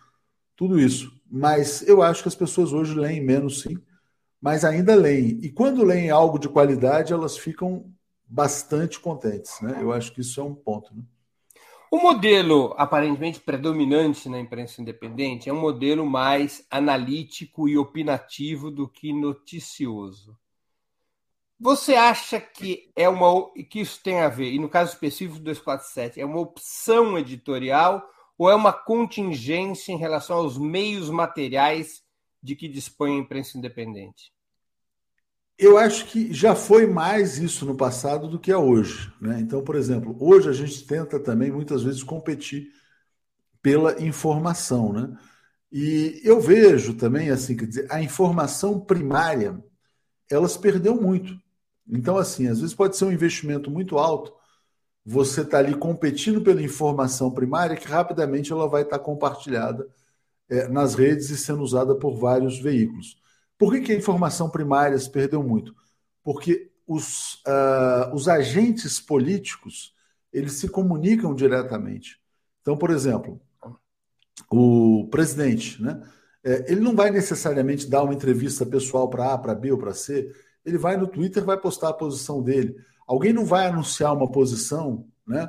[0.54, 1.12] tudo isso.
[1.28, 3.76] Mas eu acho que as pessoas hoje leem menos, sim,
[4.40, 5.40] mas ainda leem.
[5.42, 7.92] E quando leem algo de qualidade, elas ficam
[8.26, 9.78] bastante contentes, né?
[9.80, 11.02] Eu acho que isso é um ponto, né?
[11.90, 18.88] O modelo aparentemente predominante na imprensa independente é um modelo mais analítico e opinativo do
[18.88, 20.36] que noticioso.
[21.58, 25.44] Você acha que é uma que isso tem a ver, e no caso específico do
[25.44, 32.04] 247, é uma opção editorial ou é uma contingência em relação aos meios materiais
[32.42, 34.35] de que dispõe a imprensa independente?
[35.58, 39.10] Eu acho que já foi mais isso no passado do que é hoje.
[39.20, 39.40] Né?
[39.40, 42.68] Então, por exemplo, hoje a gente tenta também muitas vezes competir
[43.62, 44.92] pela informação.
[44.92, 45.16] Né?
[45.72, 49.62] E eu vejo também, assim, quer dizer, a informação primária,
[50.30, 51.34] elas perdeu muito.
[51.88, 54.34] Então, assim, às vezes pode ser um investimento muito alto,
[55.04, 59.88] você está ali competindo pela informação primária, que rapidamente ela vai estar tá compartilhada
[60.48, 63.16] é, nas redes e sendo usada por vários veículos.
[63.58, 65.74] Por que, que a informação primária se perdeu muito?
[66.22, 69.94] Porque os, uh, os agentes políticos
[70.32, 72.20] eles se comunicam diretamente.
[72.60, 73.40] Então, por exemplo,
[74.50, 76.00] o presidente, né?
[76.44, 79.94] É, ele não vai necessariamente dar uma entrevista pessoal para A, para B ou para
[79.94, 80.30] C.
[80.64, 82.76] Ele vai no Twitter, vai postar a posição dele.
[83.06, 85.48] Alguém não vai anunciar uma posição, né?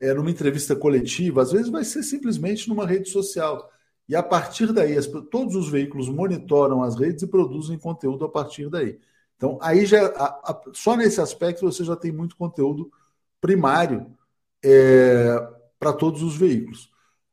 [0.00, 3.68] É, numa entrevista coletiva, às vezes vai ser simplesmente numa rede social.
[4.08, 8.28] E a partir daí, as, todos os veículos monitoram as redes e produzem conteúdo a
[8.28, 8.98] partir daí.
[9.36, 12.90] Então, aí já a, a, só nesse aspecto você já tem muito conteúdo
[13.40, 14.06] primário
[14.64, 15.36] é,
[15.78, 16.90] para todos os veículos.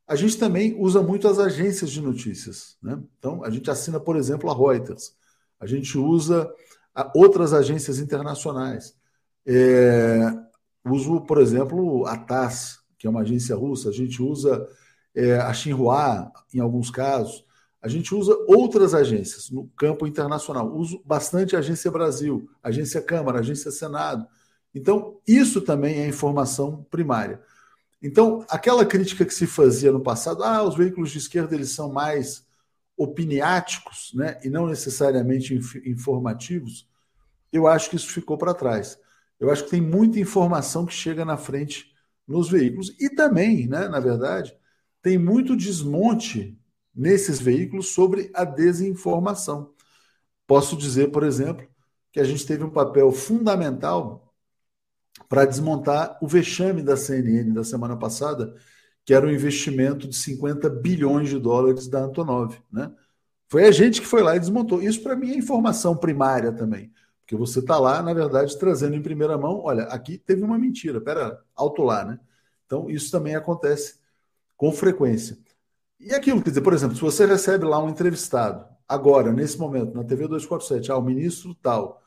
[0.08, 2.78] A gente também usa muito as agências de notícias.
[2.82, 3.02] Né?
[3.18, 5.16] Então, a gente assina, por exemplo, a Reuters.
[5.60, 6.52] A gente usa
[7.16, 8.96] outras agências internacionais.
[9.48, 10.32] É,
[10.86, 13.90] uso, por exemplo, a TASS, que é uma agência russa.
[13.90, 14.68] A gente usa
[15.16, 17.46] é, a Xinhua, em alguns casos.
[17.82, 20.72] A gente usa outras agências no campo internacional.
[20.76, 24.28] Uso bastante a Agência Brasil, Agência Câmara, Agência Senado.
[24.74, 27.42] Então, isso também é informação primária.
[28.02, 31.92] Então, aquela crítica que se fazia no passado, ah, os veículos de esquerda eles são
[31.92, 32.46] mais
[32.98, 36.88] opiniáticos, né, e não necessariamente informativos,
[37.52, 38.98] eu acho que isso ficou para trás.
[39.40, 41.94] Eu acho que tem muita informação que chega na frente
[42.28, 44.56] nos veículos e também, né, na verdade,
[45.06, 46.60] tem muito desmonte
[46.96, 49.72] nesses veículos sobre a desinformação.
[50.48, 51.68] Posso dizer, por exemplo,
[52.12, 54.34] que a gente teve um papel fundamental
[55.30, 58.56] para desmontar o vexame da CNN da semana passada,
[59.06, 62.60] que era um investimento de 50 bilhões de dólares da Antonov.
[62.72, 62.92] Né?
[63.48, 64.82] Foi a gente que foi lá e desmontou.
[64.82, 66.92] Isso, para mim, é informação primária também.
[67.20, 71.00] Porque você está lá, na verdade, trazendo em primeira mão: olha, aqui teve uma mentira,
[71.00, 72.20] pera, alto lá, né?
[72.66, 74.04] Então, isso também acontece
[74.58, 75.38] com frequência.
[76.00, 79.96] E aquilo, quer dizer, por exemplo, se você recebe lá um entrevistado, agora, nesse momento,
[79.96, 82.02] na TV 247, ah, o ministro tal,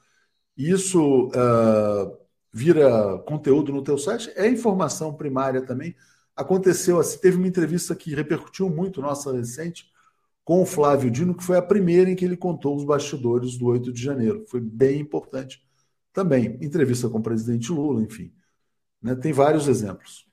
[0.57, 1.29] isso.
[1.29, 5.95] Uh, vira conteúdo no teu site, é informação primária também.
[6.37, 9.91] Aconteceu assim, teve uma entrevista que repercutiu muito, nossa recente,
[10.45, 13.67] com o Flávio Dino, que foi a primeira em que ele contou os bastidores do
[13.67, 14.45] 8 de janeiro.
[14.49, 15.63] Foi bem importante
[16.13, 16.59] também.
[16.63, 18.33] Entrevista com o presidente Lula, enfim.
[19.03, 19.15] Né?
[19.15, 20.27] Tem vários exemplos.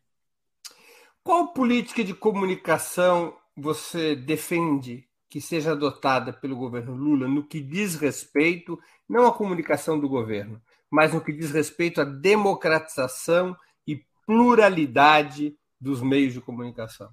[1.25, 7.95] Qual política de comunicação você defende que seja adotada pelo governo Lula no que diz
[7.95, 13.57] respeito, não à comunicação do governo, mas no que diz respeito à democratização
[13.87, 17.09] e pluralidade dos meios de comunicação.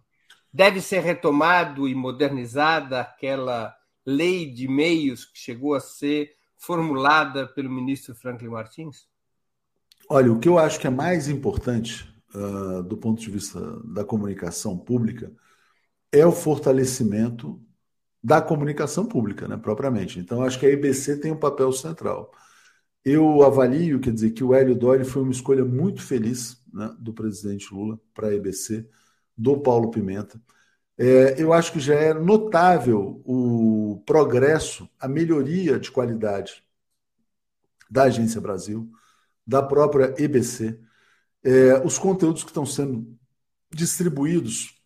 [0.52, 7.70] Deve ser retomado e modernizada aquela lei de meios que chegou a ser formulada pelo
[7.70, 9.06] ministro Franklin Martins?
[10.06, 14.04] Olha, o que eu acho que é mais importante uh, do ponto de vista da
[14.04, 15.32] comunicação pública
[16.12, 17.60] é o fortalecimento
[18.22, 20.20] da comunicação pública, né, propriamente.
[20.20, 22.32] Então, acho que a EBC tem um papel central.
[23.04, 27.12] Eu avalio, quer dizer, que o Hélio Doyle foi uma escolha muito feliz né, do
[27.12, 28.88] presidente Lula para a EBC,
[29.36, 30.40] do Paulo Pimenta.
[30.96, 36.62] É, eu acho que já é notável o progresso, a melhoria de qualidade
[37.90, 38.88] da Agência Brasil,
[39.46, 40.78] da própria EBC,
[41.44, 43.06] é, os conteúdos que estão sendo
[43.70, 44.80] distribuídos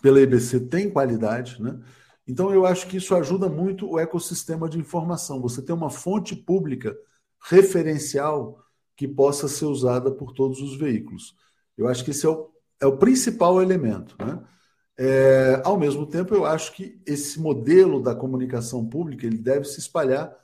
[0.00, 1.78] pela EBC têm qualidade, né?
[2.26, 5.40] Então, eu acho que isso ajuda muito o ecossistema de informação.
[5.40, 6.94] Você tem uma fonte pública
[7.40, 8.62] referencial
[8.94, 11.34] que possa ser usada por todos os veículos.
[11.76, 12.50] Eu acho que esse é o,
[12.82, 14.14] é o principal elemento.
[14.18, 14.44] Né?
[14.98, 19.80] É, ao mesmo tempo, eu acho que esse modelo da comunicação pública ele deve se
[19.80, 20.36] espalhar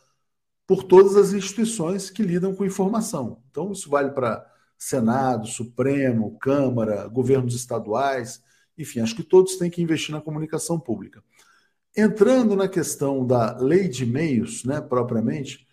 [0.66, 3.42] por todas as instituições que lidam com informação.
[3.50, 8.42] Então, isso vale para Senado, Supremo, Câmara, governos estaduais,
[8.76, 11.22] enfim, acho que todos têm que investir na comunicação pública.
[11.96, 15.66] Entrando na questão da lei de meios, né, propriamente,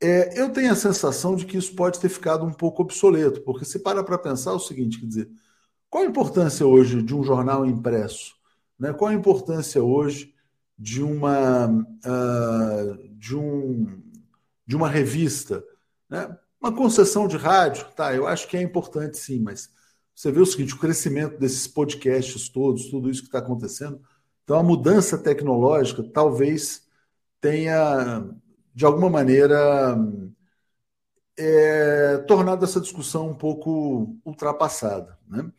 [0.00, 3.64] é, eu tenho a sensação de que isso pode ter ficado um pouco obsoleto, porque
[3.64, 5.30] se para para pensar o seguinte, quer dizer,
[5.88, 8.34] qual a importância hoje de um jornal impresso?
[8.78, 8.92] Né?
[8.92, 10.34] Qual a importância hoje
[10.76, 14.02] de uma, uh, de um,
[14.66, 15.62] de uma revista?
[16.08, 16.36] Né?
[16.62, 19.68] Uma concessão de rádio, tá, eu acho que é importante sim, mas
[20.14, 24.00] você vê o seguinte, o crescimento desses podcasts todos, tudo isso que está acontecendo,
[24.44, 26.86] então, a mudança tecnológica talvez
[27.40, 28.28] tenha,
[28.74, 29.96] de alguma maneira,
[31.38, 35.18] é, tornado essa discussão um pouco ultrapassada.
[35.26, 35.50] Né?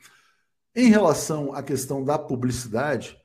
[0.75, 3.17] Em relação à questão da publicidade,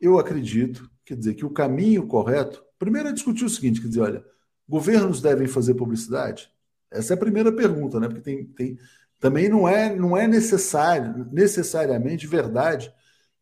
[0.00, 4.00] eu acredito, quer dizer, que o caminho correto, primeiro é discutir o seguinte, quer dizer,
[4.00, 4.24] olha,
[4.68, 6.50] governos devem fazer publicidade?
[6.90, 8.08] Essa é a primeira pergunta, né?
[8.08, 8.78] Porque tem, tem
[9.18, 12.92] também não é, não é necessário, necessariamente verdade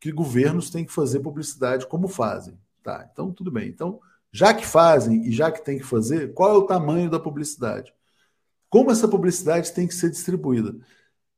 [0.00, 2.58] que governos têm que fazer publicidade como fazem.
[2.82, 3.68] Tá, então tudo bem.
[3.68, 4.00] Então,
[4.32, 7.92] já que fazem e já que tem que fazer, qual é o tamanho da publicidade?
[8.68, 10.76] Como essa publicidade tem que ser distribuída?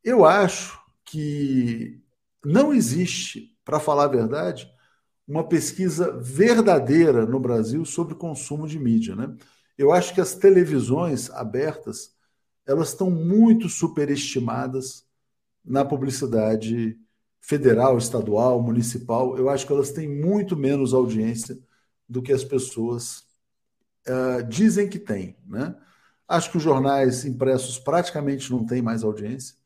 [0.02, 2.00] Eu acho que
[2.44, 4.70] não existe, para falar a verdade,
[5.26, 9.14] uma pesquisa verdadeira no Brasil sobre consumo de mídia.
[9.14, 9.34] Né?
[9.80, 12.14] Eu acho que as televisões abertas
[12.66, 15.06] elas estão muito superestimadas
[15.64, 17.00] na publicidade
[17.40, 19.38] federal, estadual, municipal.
[19.38, 21.58] Eu acho que elas têm muito menos audiência
[22.06, 23.24] do que as pessoas
[24.06, 25.34] uh, dizem que têm.
[25.46, 25.74] Né?
[26.28, 29.56] Acho que os jornais impressos praticamente não têm mais audiência.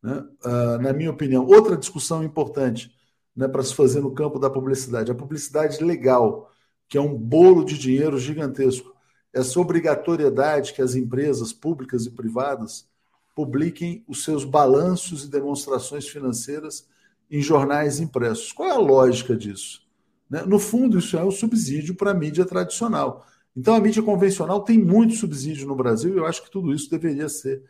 [0.00, 0.24] Né?
[0.44, 2.94] Uh, na minha opinião, outra discussão importante
[3.34, 6.48] né, para se fazer no campo da publicidade, a publicidade legal,
[6.88, 8.93] que é um bolo de dinheiro gigantesco.
[9.34, 12.86] Essa obrigatoriedade que as empresas públicas e privadas
[13.34, 16.86] publiquem os seus balanços e demonstrações financeiras
[17.28, 18.52] em jornais impressos.
[18.52, 19.82] Qual é a lógica disso?
[20.30, 20.42] Né?
[20.46, 23.26] No fundo, isso é um subsídio para a mídia tradicional.
[23.56, 26.88] Então, a mídia convencional tem muito subsídio no Brasil e eu acho que tudo isso
[26.90, 27.62] deveria ser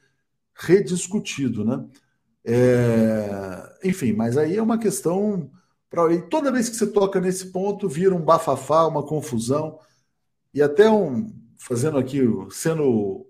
[0.55, 1.65] rediscutido.
[1.65, 1.85] Né?
[2.45, 3.79] É...
[3.85, 5.51] Enfim, mas aí é uma questão.
[5.89, 6.13] Pra...
[6.13, 9.79] E toda vez que você toca nesse ponto, vira um bafafá, uma confusão.
[10.53, 11.33] E até um.
[11.59, 13.27] Fazendo aqui, sendo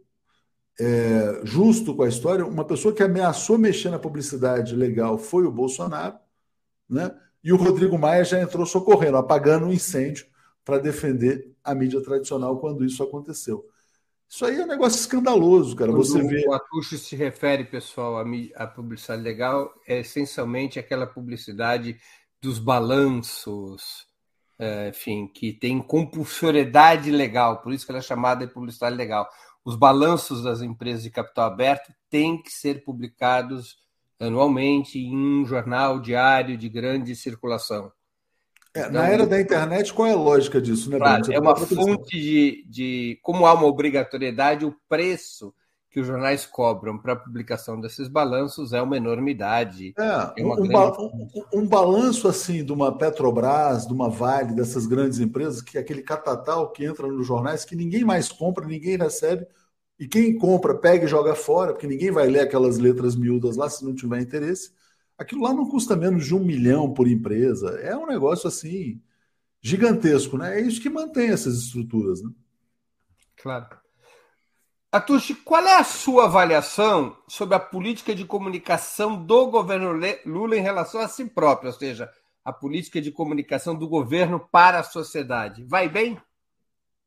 [0.78, 5.52] é, justo com a história, uma pessoa que ameaçou mexer na publicidade legal foi o
[5.52, 6.18] Bolsonaro,
[6.88, 7.14] né?
[7.42, 10.26] E o Rodrigo Maia já entrou socorrendo, apagando um incêndio
[10.64, 13.68] para defender a mídia tradicional quando isso aconteceu.
[14.26, 15.92] Isso aí é um negócio escandaloso, cara.
[15.92, 16.44] Quando Você vê.
[16.48, 22.00] O Atucho se refere, pessoal, à publicidade legal, é essencialmente aquela publicidade
[22.40, 24.06] dos balanços,
[24.88, 29.28] enfim, que tem compulsoriedade legal, por isso que ela é chamada de publicidade legal
[29.64, 33.78] os balanços das empresas de capital aberto têm que ser publicados
[34.20, 37.90] anualmente em um jornal diário de grande circulação.
[38.74, 40.90] É, então, na era da internet, qual é a lógica disso?
[40.90, 43.18] Né, claro, é uma fonte de, de.
[43.22, 45.54] Como há uma obrigatoriedade, o preço
[45.94, 49.94] que os jornais cobram para a publicação desses balanços é uma enormidade.
[49.96, 50.98] É, é uma um, grande...
[50.98, 55.80] um, um, balanço assim de uma Petrobras, de uma Vale, dessas grandes empresas, que é
[55.80, 59.46] aquele catatal que entra nos jornais que ninguém mais compra, ninguém recebe,
[59.96, 63.70] e quem compra pega e joga fora, porque ninguém vai ler aquelas letras miúdas lá
[63.70, 64.72] se não tiver interesse.
[65.16, 67.70] Aquilo lá não custa menos de um milhão por empresa.
[67.78, 69.00] É um negócio assim
[69.62, 70.58] gigantesco, né?
[70.58, 72.30] É isso que mantém essas estruturas, né?
[73.36, 73.83] Claro.
[74.94, 79.90] Atushi, qual é a sua avaliação sobre a política de comunicação do governo
[80.24, 82.08] Lula em relação a si próprio, ou seja,
[82.44, 85.64] a política de comunicação do governo para a sociedade?
[85.64, 86.16] Vai bem?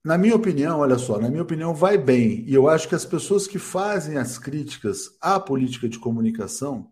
[0.04, 2.44] Na minha opinião, olha só, na minha opinião, vai bem.
[2.46, 6.92] E eu acho que as pessoas que fazem as críticas à política de comunicação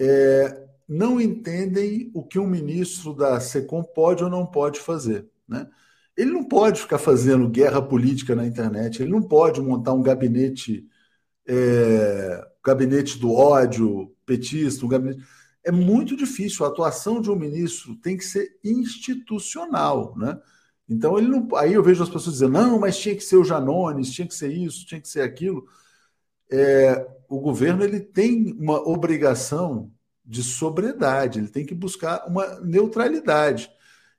[0.00, 5.28] é, não entendem o que um ministro da SECOM pode ou não pode fazer.
[5.46, 5.68] Né?
[6.16, 10.86] Ele não pode ficar fazendo guerra política na internet, ele não pode montar um gabinete,
[11.46, 15.22] é, gabinete do ódio petista, um gabinete.
[15.64, 16.64] É muito difícil.
[16.64, 20.38] A atuação de um ministro tem que ser institucional, né?
[20.88, 21.48] Então ele não.
[21.56, 24.34] Aí eu vejo as pessoas dizendo, não, mas tinha que ser o Janones, tinha que
[24.34, 25.66] ser isso, tinha que ser aquilo.
[26.50, 29.92] É, o governo ele tem uma obrigação
[30.24, 33.70] de sobriedade, ele tem que buscar uma neutralidade.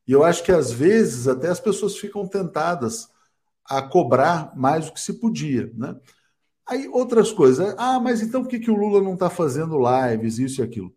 [0.07, 3.09] E eu acho que às vezes até as pessoas ficam tentadas
[3.65, 5.95] a cobrar mais do que se podia, né?
[6.67, 7.75] Aí outras coisas.
[7.77, 10.93] Ah, mas então por que, que o Lula não está fazendo lives, isso e aquilo?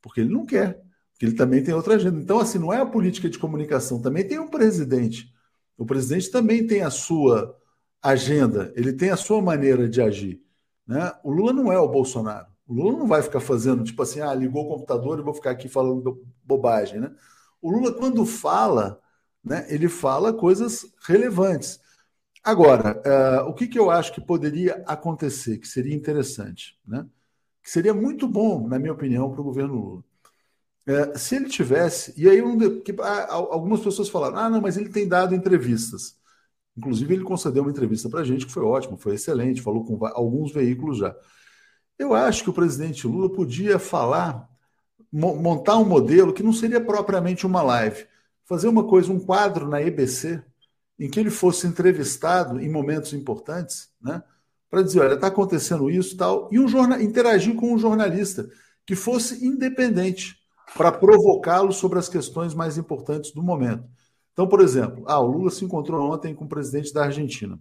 [0.00, 2.20] Porque ele não quer, porque ele também tem outra agenda.
[2.20, 5.32] Então, assim, não é a política de comunicação, também tem um presidente.
[5.76, 7.56] O presidente também tem a sua
[8.02, 10.40] agenda, ele tem a sua maneira de agir.
[10.86, 11.12] Né?
[11.24, 12.46] O Lula não é o Bolsonaro.
[12.66, 15.50] O Lula não vai ficar fazendo, tipo assim, ah, ligou o computador e vou ficar
[15.50, 17.12] aqui falando bobagem, né?
[17.66, 19.00] O Lula, quando fala,
[19.42, 21.80] né, ele fala coisas relevantes.
[22.44, 27.04] Agora, uh, o que, que eu acho que poderia acontecer, que seria interessante, né?
[27.60, 30.04] que seria muito bom, na minha opinião, para o governo Lula.
[30.86, 34.76] Uh, se ele tivesse, e aí um, que, ah, algumas pessoas falaram, ah, não, mas
[34.76, 36.16] ele tem dado entrevistas.
[36.76, 40.06] Inclusive, ele concedeu uma entrevista para a gente que foi ótima, foi excelente, falou com
[40.06, 41.16] alguns veículos já.
[41.98, 44.55] Eu acho que o presidente Lula podia falar
[45.12, 48.06] montar um modelo que não seria propriamente uma live,
[48.44, 50.42] fazer uma coisa, um quadro na EBC,
[50.98, 54.22] em que ele fosse entrevistado em momentos importantes, né?
[54.68, 58.48] Para dizer, olha, está acontecendo isso tal, e um jornal, interagir com um jornalista
[58.84, 60.36] que fosse independente
[60.76, 63.84] para provocá-lo sobre as questões mais importantes do momento.
[64.32, 67.58] Então, por exemplo, ah, o Lula se encontrou ontem com o presidente da Argentina,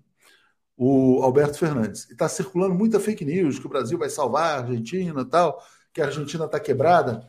[0.77, 4.61] o Alberto Fernandes, e está circulando muita fake news que o Brasil vai salvar a
[4.63, 7.25] Argentina tal, que a Argentina está quebrada.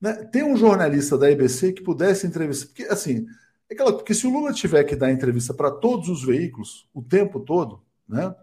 [0.00, 0.12] Né?
[0.32, 2.68] Tem um jornalista da EBC que pudesse entrevistar.
[2.68, 3.26] Porque, assim,
[3.68, 7.02] é aquela, porque se o Lula tiver que dar entrevista para todos os veículos o
[7.02, 8.34] tempo todo, né?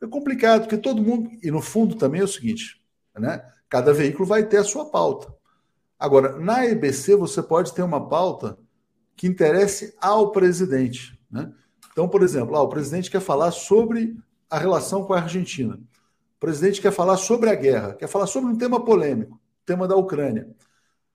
[0.00, 1.30] É complicado, porque todo mundo.
[1.42, 2.80] E no fundo também é o seguinte:
[3.16, 3.42] né?
[3.68, 5.32] cada veículo vai ter a sua pauta.
[5.98, 8.56] Agora, na EBC, você pode ter uma pauta
[9.16, 11.18] que interesse ao presidente.
[11.28, 11.52] Né?
[11.90, 14.16] Então, por exemplo, ah, o presidente quer falar sobre
[14.48, 15.74] a relação com a Argentina.
[15.74, 19.96] O presidente quer falar sobre a guerra, quer falar sobre um tema polêmico, tema da
[19.96, 20.48] Ucrânia.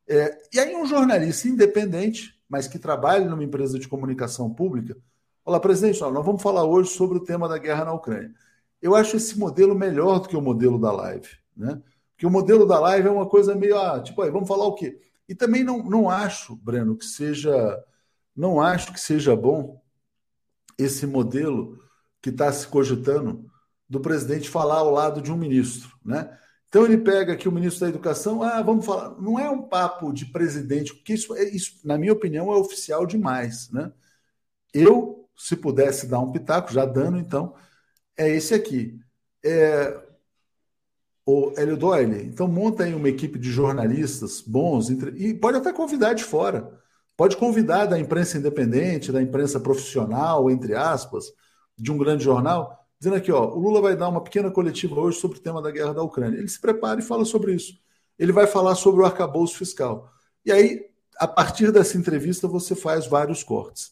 [0.08, 4.98] É, e aí um jornalista independente, mas que trabalha numa empresa de comunicação pública,
[5.44, 8.34] fala, presidente, nós vamos falar hoje sobre o tema da guerra na Ucrânia.
[8.82, 11.82] Eu acho esse modelo melhor do que o modelo da live, né?
[12.12, 14.76] Porque o modelo da live é uma coisa meio, ah, tipo, aí, vamos falar o
[14.76, 15.00] quê?
[15.28, 17.84] E também não, não acho, Breno, que seja,
[18.36, 19.82] não acho que seja bom
[20.78, 21.80] esse modelo
[22.22, 23.50] que está se cogitando
[23.90, 26.38] do presidente falar ao lado de um ministro, né?
[26.74, 30.12] Então ele pega aqui o ministro da Educação, ah, vamos falar, não é um papo
[30.12, 33.92] de presidente, porque isso, é, isso na minha opinião, é oficial demais, né?
[34.74, 37.54] Eu, se pudesse dar um pitaco, já dando, então,
[38.18, 39.00] é esse aqui.
[39.46, 40.02] É,
[41.24, 46.14] o Hélio Doyle, então monta aí uma equipe de jornalistas bons, e pode até convidar
[46.14, 46.82] de fora.
[47.16, 51.26] Pode convidar da imprensa independente, da imprensa profissional, entre aspas,
[51.78, 55.20] de um grande jornal, dizendo aqui, ó, o Lula vai dar uma pequena coletiva hoje
[55.20, 56.38] sobre o tema da guerra da Ucrânia.
[56.38, 57.78] Ele se prepara e fala sobre isso.
[58.18, 60.10] Ele vai falar sobre o arcabouço fiscal.
[60.46, 60.86] E aí,
[61.18, 63.92] a partir dessa entrevista, você faz vários cortes.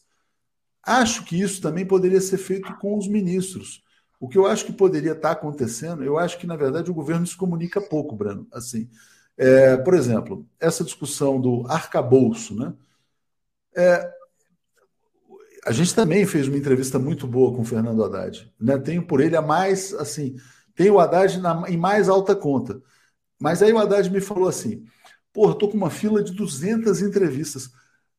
[0.82, 3.84] Acho que isso também poderia ser feito com os ministros.
[4.18, 7.26] O que eu acho que poderia estar acontecendo, eu acho que, na verdade, o governo
[7.26, 8.46] se comunica pouco, Brano.
[8.50, 8.88] Assim,
[9.36, 12.72] é, por exemplo, essa discussão do arcabouço, né?
[13.76, 14.10] É,
[15.64, 18.52] a gente também fez uma entrevista muito boa com o Fernando Haddad.
[18.60, 18.78] Né?
[18.78, 20.36] Tenho por ele a mais, assim,
[20.74, 22.80] tenho o Haddad na, em mais alta conta.
[23.38, 24.84] Mas aí o Haddad me falou assim:
[25.32, 27.70] pô, eu tô com uma fila de 200 entrevistas.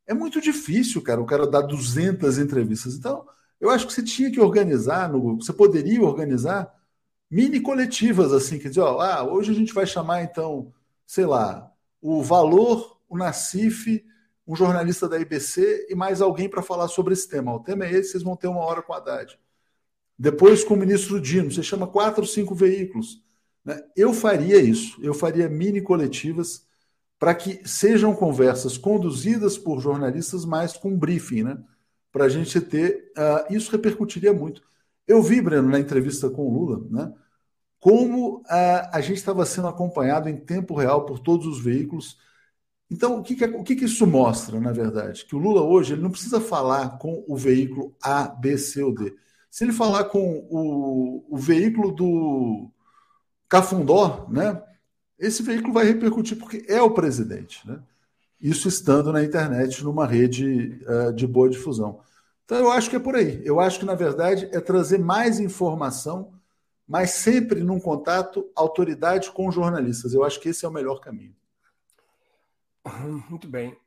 [0.08, 2.96] É muito difícil, cara, o cara dar 200 entrevistas.
[2.96, 3.26] Então,
[3.60, 6.74] eu acho que você tinha que organizar, no, você poderia organizar
[7.30, 10.72] mini coletivas, assim, quer dizer, ó, ah, hoje a gente vai chamar, então,
[11.06, 11.72] sei lá,
[12.02, 14.04] o valor, o Nacif
[14.46, 17.54] um jornalista da IBC e mais alguém para falar sobre esse tema.
[17.54, 19.40] O tema é esse, vocês vão ter uma hora com a Haddad.
[20.18, 23.24] Depois com o ministro Dino, você chama quatro, cinco veículos.
[23.64, 23.82] Né?
[23.96, 26.66] Eu faria isso, eu faria mini coletivas
[27.18, 31.58] para que sejam conversas conduzidas por jornalistas, mas com briefing, né?
[32.12, 33.12] Para a gente ter.
[33.18, 34.62] Uh, isso repercutiria muito.
[35.08, 37.14] Eu vi, Breno, na entrevista com o Lula, né?
[37.80, 38.44] Como uh,
[38.92, 42.18] a gente estava sendo acompanhado em tempo real por todos os veículos
[42.94, 45.26] então, o que, que, o que, que isso mostra, na verdade?
[45.26, 48.94] Que o Lula hoje ele não precisa falar com o veículo A, B, C ou
[48.94, 49.16] D.
[49.50, 52.70] Se ele falar com o, o veículo do
[53.50, 54.62] Cafundó, né,
[55.18, 57.68] esse veículo vai repercutir porque é o presidente.
[57.68, 57.80] Né?
[58.40, 62.00] Isso estando na internet, numa rede uh, de boa difusão.
[62.46, 63.42] Então, eu acho que é por aí.
[63.44, 66.32] Eu acho que, na verdade, é trazer mais informação,
[66.88, 70.14] mas sempre num contato autoridade com jornalistas.
[70.14, 71.34] Eu acho que esse é o melhor caminho.
[73.30, 73.78] Muito bem.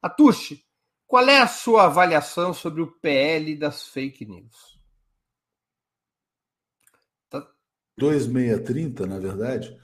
[0.01, 0.63] Atuche,
[1.05, 4.79] qual é a sua avaliação sobre o PL das fake news?
[7.97, 9.77] 2630, na verdade,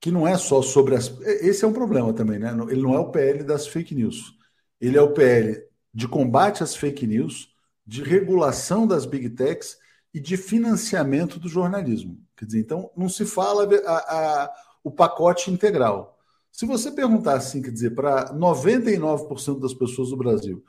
[0.00, 1.08] que não é só sobre as.
[1.20, 2.50] Esse é um problema também, né?
[2.68, 4.36] Ele não é o PL das fake news.
[4.80, 5.62] Ele é o PL
[5.92, 7.54] de combate às fake news,
[7.86, 9.76] de regulação das big techs
[10.12, 12.20] e de financiamento do jornalismo.
[12.36, 16.19] Quer dizer, então não se fala a, a, o pacote integral.
[16.52, 20.62] Se você perguntar assim, quer dizer, para 99% das pessoas do Brasil,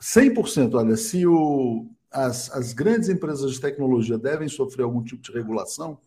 [0.00, 5.32] 100%, olha, se o, as, as grandes empresas de tecnologia devem sofrer algum tipo de
[5.32, 5.98] regulação,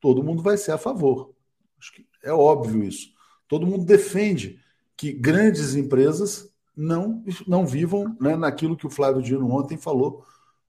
[0.00, 1.32] todo mundo vai ser a favor.
[1.78, 3.12] Acho que é óbvio isso.
[3.48, 4.58] Todo mundo defende
[4.96, 10.24] que grandes empresas não, não vivam né, naquilo que o Flávio Dino ontem falou,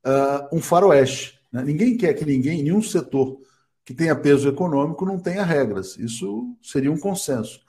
[0.06, 1.40] uh, um faroeste.
[1.52, 1.64] Né?
[1.64, 3.40] Ninguém quer que ninguém, nenhum setor
[3.86, 5.98] que tenha peso econômico, não tenha regras.
[5.98, 7.63] Isso seria um consenso.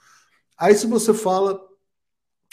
[0.57, 1.59] Aí, se você fala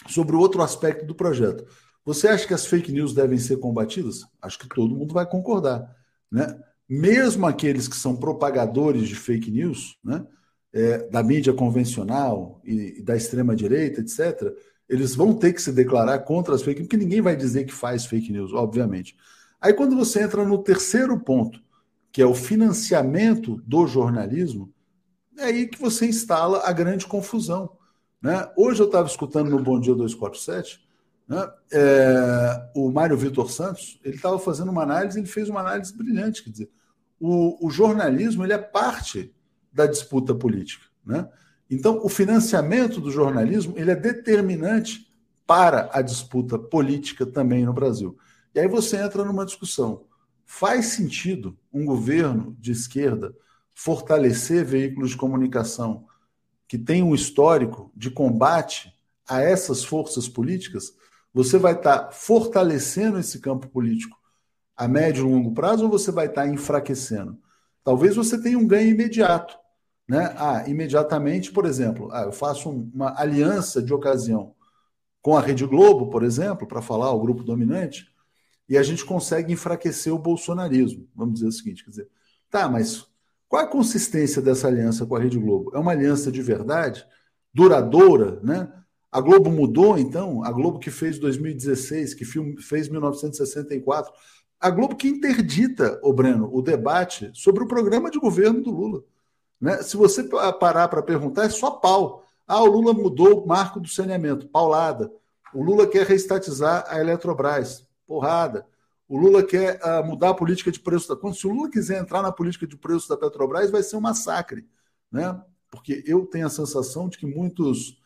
[0.09, 1.65] sobre o outro aspecto do projeto,
[2.05, 4.27] você acha que as fake news devem ser combatidas?
[4.41, 5.89] Acho que todo mundo vai concordar.
[6.31, 6.59] Né?
[6.89, 10.27] Mesmo aqueles que são propagadores de fake news, né?
[10.73, 14.53] é, da mídia convencional e, e da extrema-direita, etc.,
[14.89, 17.73] eles vão ter que se declarar contra as fake news, porque ninguém vai dizer que
[17.73, 19.17] faz fake news, obviamente.
[19.61, 21.63] Aí, quando você entra no terceiro ponto,
[22.11, 24.73] que é o financiamento do jornalismo,
[25.39, 27.79] é aí que você instala a grande confusão.
[28.23, 28.49] Né?
[28.57, 30.81] Hoje eu estava escutando no Bom Dia 247
[31.29, 35.93] né, é, o Mário Vitor Santos, ele estava fazendo uma análise, ele fez uma análise
[35.97, 36.70] brilhante, quer dizer,
[37.18, 39.35] o, o jornalismo ele é parte
[39.73, 40.87] da disputa política.
[41.05, 41.29] Né?
[41.70, 45.11] Então, o financiamento do jornalismo ele é determinante
[45.47, 48.16] para a disputa política também no Brasil.
[48.55, 50.05] E aí você entra numa discussão.
[50.45, 53.35] Faz sentido um governo de esquerda
[53.75, 56.07] fortalecer veículos de comunicação
[56.73, 58.97] que têm um histórico de combate
[59.29, 60.95] a essas forças políticas?
[61.35, 64.16] Você vai estar fortalecendo esse campo político
[64.75, 67.37] a médio e longo prazo ou você vai estar enfraquecendo?
[67.85, 69.55] Talvez você tenha um ganho imediato.
[70.09, 70.35] Né?
[70.35, 74.55] Ah, imediatamente, por exemplo, ah, eu faço uma aliança de ocasião
[75.20, 78.07] com a Rede Globo, por exemplo, para falar o grupo dominante,
[78.66, 81.07] e a gente consegue enfraquecer o bolsonarismo.
[81.14, 82.09] Vamos dizer o seguinte: quer dizer,
[82.49, 83.07] tá, mas
[83.53, 85.73] qual a consistência dessa aliança com a Rede Globo?
[85.75, 87.07] É uma aliança de verdade,
[87.53, 88.73] duradoura, né?
[89.11, 90.43] A Globo mudou, então?
[90.43, 94.11] A Globo que fez 2016, que fez 1964.
[94.59, 99.05] A Globo que interdita, o Breno, o debate sobre o programa de governo do Lula.
[99.61, 99.83] Né?
[99.83, 100.25] Se você
[100.59, 102.25] parar para perguntar, é só pau.
[102.49, 104.49] Ah, o Lula mudou o marco do saneamento.
[104.49, 105.13] Paulada.
[105.53, 107.87] O Lula quer reestatizar a Eletrobras.
[108.07, 108.67] Porrada.
[109.13, 111.15] O Lula quer uh, mudar a política de preço da.
[111.15, 114.01] Quando se o Lula quiser entrar na política de preço da Petrobras, vai ser um
[114.01, 114.67] massacre.
[115.11, 115.39] Né?
[115.71, 118.01] Porque eu tenho a sensação de que muitos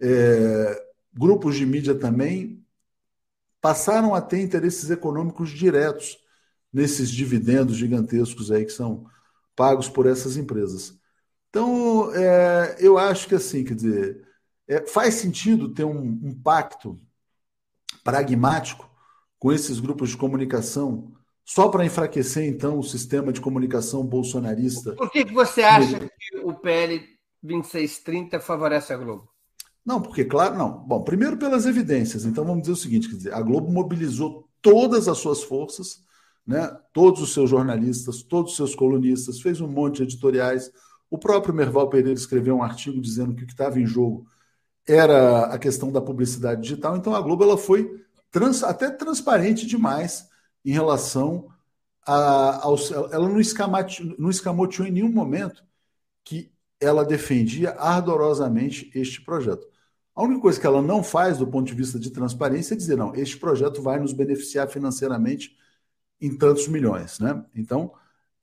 [0.00, 0.84] é,
[1.14, 2.66] grupos de mídia também
[3.60, 6.18] passaram a ter interesses econômicos diretos
[6.72, 9.06] nesses dividendos gigantescos aí que são
[9.54, 10.98] pagos por essas empresas.
[11.50, 14.26] Então, é, eu acho que assim, quer dizer,
[14.66, 17.00] é, faz sentido ter um, um, pacto
[18.02, 18.87] pragmático
[19.38, 21.12] com esses grupos de comunicação
[21.48, 24.92] só para enfraquecer, então, o sistema de comunicação bolsonarista.
[24.92, 27.02] Por que, que você acha que o PL
[27.42, 29.30] 2630 favorece a Globo?
[29.82, 30.70] Não, porque, claro, não.
[30.86, 32.26] Bom, primeiro pelas evidências.
[32.26, 36.04] Então vamos dizer o seguinte: quer dizer, a Globo mobilizou todas as suas forças,
[36.46, 40.70] né, todos os seus jornalistas, todos os seus colunistas, fez um monte de editoriais.
[41.10, 44.26] O próprio Merval Pereira escreveu um artigo dizendo que o que estava em jogo
[44.86, 46.94] era a questão da publicidade digital.
[46.94, 47.90] Então a Globo ela foi
[48.30, 50.28] trans, até transparente demais
[50.64, 51.48] em relação
[52.06, 52.76] a, ao.
[53.12, 53.36] Ela não,
[54.18, 55.64] não escamoteou em nenhum momento
[56.24, 59.66] que ela defendia ardorosamente este projeto.
[60.14, 62.96] A única coisa que ela não faz do ponto de vista de transparência é dizer,
[62.96, 65.56] não, este projeto vai nos beneficiar financeiramente
[66.20, 67.20] em tantos milhões.
[67.20, 67.44] Né?
[67.54, 67.92] Então,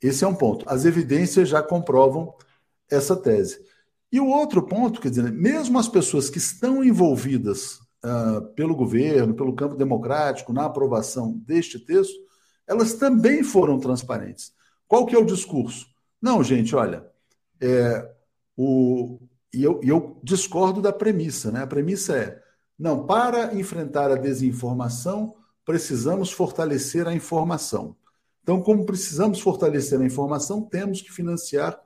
[0.01, 0.65] esse é um ponto.
[0.69, 2.33] As evidências já comprovam
[2.89, 3.59] essa tese.
[4.11, 9.33] E o outro ponto, quer dizer, mesmo as pessoas que estão envolvidas uh, pelo governo,
[9.33, 12.15] pelo campo democrático, na aprovação deste texto,
[12.67, 14.53] elas também foram transparentes.
[14.87, 15.87] Qual que é o discurso?
[16.21, 17.05] Não, gente, olha,
[17.59, 18.11] é,
[18.55, 19.19] o,
[19.53, 21.63] e eu, e eu discordo da premissa, né?
[21.63, 22.41] A premissa é:
[22.77, 27.95] não, para enfrentar a desinformação, precisamos fortalecer a informação.
[28.43, 31.79] Então, como precisamos fortalecer a informação, temos que financiar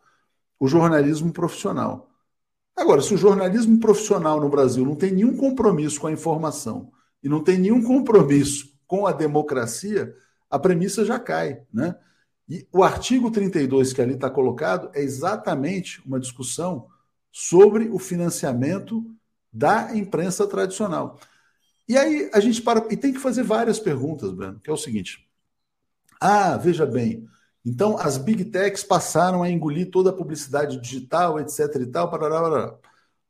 [0.60, 2.09] o jornalismo profissional.
[2.80, 7.28] Agora, se o jornalismo profissional no Brasil não tem nenhum compromisso com a informação e
[7.28, 10.16] não tem nenhum compromisso com a democracia,
[10.50, 11.96] a premissa já cai, né?
[12.48, 16.88] E o artigo 32 que ali está colocado é exatamente uma discussão
[17.32, 19.06] sobre o financiamento
[19.52, 21.20] da imprensa tradicional.
[21.88, 24.78] E aí a gente para e tem que fazer várias perguntas, Breno, que é o
[24.78, 25.28] seguinte:
[26.20, 27.28] ah, veja bem,
[27.66, 32.42] então as big techs passaram a engolir toda a publicidade digital, etc e tal, parará,
[32.42, 32.76] parará.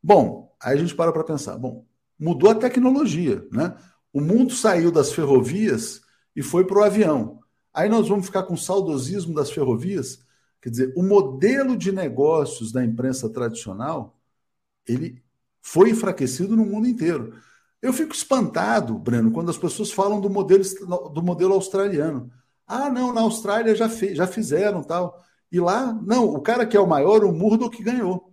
[0.01, 1.57] Bom, aí a gente para para pensar.
[1.57, 1.85] Bom,
[2.17, 3.75] mudou a tecnologia, né?
[4.13, 6.01] O mundo saiu das ferrovias
[6.35, 7.39] e foi para o avião.
[7.73, 10.19] Aí nós vamos ficar com o saudosismo das ferrovias
[10.61, 14.19] Quer dizer, o modelo de negócios da imprensa tradicional,
[14.85, 15.23] ele
[15.61, 17.33] foi enfraquecido no mundo inteiro.
[17.81, 20.63] Eu fico espantado, Breno, quando as pessoas falam do modelo,
[21.13, 22.29] do modelo australiano.
[22.69, 25.19] Ah, não, na Austrália já, fez, já fizeram tal.
[25.51, 28.31] E lá, não, o cara que é o maior, o Murdoch ganhou.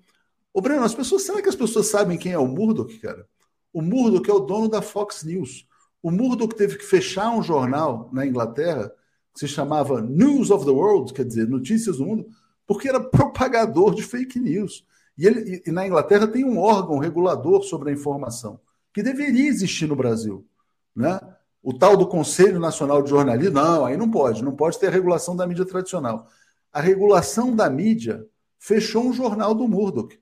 [0.52, 3.26] Ô, Breno, as pessoas, será que as pessoas sabem quem é o Murdoch, cara?
[3.72, 5.66] O Murdoch é o dono da Fox News.
[6.02, 8.92] O Murdoch teve que fechar um jornal na Inglaterra
[9.36, 12.26] se chamava News of the World, quer dizer, Notícias do Mundo,
[12.66, 14.84] porque era propagador de fake news.
[15.16, 18.58] E, ele, e na Inglaterra tem um órgão regulador sobre a informação,
[18.92, 20.46] que deveria existir no Brasil.
[20.94, 21.20] Né?
[21.62, 24.90] O tal do Conselho Nacional de Jornalismo, não, aí não pode, não pode ter a
[24.90, 26.28] regulação da mídia tradicional.
[26.72, 28.24] A regulação da mídia
[28.58, 30.18] fechou um jornal do Murdoch.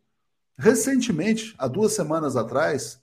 [0.57, 3.01] Recentemente, há duas semanas atrás,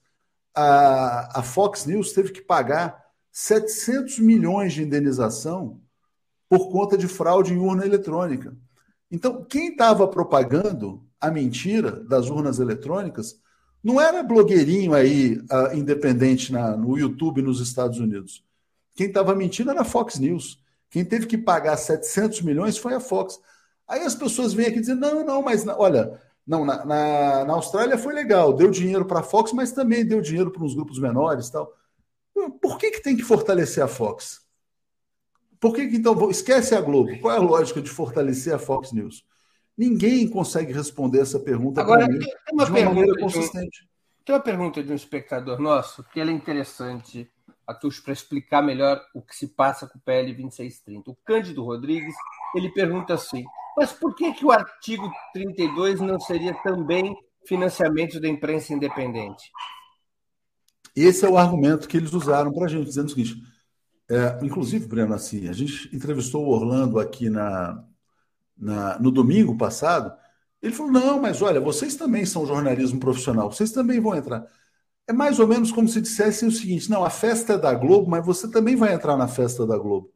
[0.56, 5.80] a, a Fox News teve que pagar 700 milhões de indenização
[6.50, 8.56] por conta de fraude em urna eletrônica.
[9.10, 13.40] Então, quem estava propagando a mentira das urnas eletrônicas
[13.84, 18.44] não era blogueirinho aí uh, independente na, no YouTube nos Estados Unidos.
[18.96, 20.62] Quem estava mentindo era a Fox News.
[20.90, 23.40] Quem teve que pagar 700 milhões foi a Fox.
[23.88, 27.98] Aí as pessoas vêm aqui dizendo: não, não, mas olha, não, na, na, na Austrália
[27.98, 31.50] foi legal, deu dinheiro para a Fox, mas também deu dinheiro para uns grupos menores
[31.50, 31.74] tal.
[32.62, 34.42] Por que, que tem que fortalecer a Fox?
[35.60, 37.20] Por que, que então esquece a Globo?
[37.20, 39.24] Qual é a lógica de fortalecer a Fox News?
[39.78, 43.84] Ninguém consegue responder essa pergunta Agora, mim, tem uma de uma maneira consistente.
[43.84, 47.32] Um, tem uma pergunta de um espectador nosso que é interessante,
[47.66, 51.12] Atush, para explicar melhor o que se passa com o PL 2630.
[51.12, 52.14] O Cândido Rodrigues
[52.56, 53.44] ele pergunta assim:
[53.76, 57.16] mas por que, que o artigo 32 não seria também
[57.46, 59.52] financiamento da imprensa independente?
[60.96, 63.36] Esse é o argumento que eles usaram para a gente, dizendo o seguinte:
[64.10, 67.84] é, inclusive, Breno, assim, a gente entrevistou o Orlando aqui na,
[68.62, 70.16] na, no domingo passado.
[70.62, 74.46] Ele falou: não, mas olha, vocês também são jornalismo profissional, vocês também vão entrar.
[75.08, 78.10] É mais ou menos como se dissessem o seguinte: não, a festa é da Globo,
[78.10, 80.14] mas você também vai entrar na festa da Globo.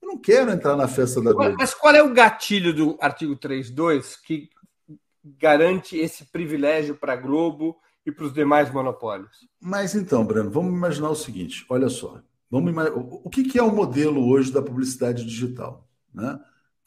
[0.00, 1.56] Eu não quero entrar na festa da Globo.
[1.58, 4.48] Mas qual é o gatilho do artigo 3.2 que
[5.38, 7.76] garante esse privilégio para a Globo
[8.06, 9.46] e para os demais monopólios?
[9.60, 12.20] Mas então, Breno, vamos imaginar o seguinte: olha só.
[12.48, 15.88] Vamos o que é o modelo hoje da publicidade digital?
[16.12, 16.36] Né?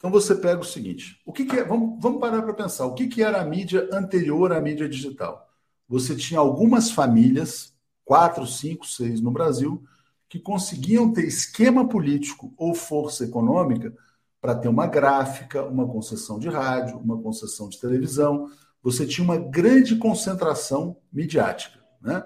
[0.04, 3.08] Então você pega o seguinte: o que, é, vamos, vamos parar para pensar, o que,
[3.08, 5.48] que era a mídia anterior à mídia digital?
[5.88, 7.72] Você tinha algumas famílias,
[8.04, 9.82] quatro, cinco, seis no Brasil,
[10.28, 13.94] que conseguiam ter esquema político ou força econômica
[14.42, 18.50] para ter uma gráfica, uma concessão de rádio, uma concessão de televisão.
[18.82, 21.80] Você tinha uma grande concentração midiática.
[22.02, 22.22] Né?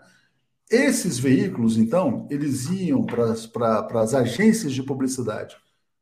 [0.69, 5.57] Esses veículos, então, eles iam para as agências de publicidade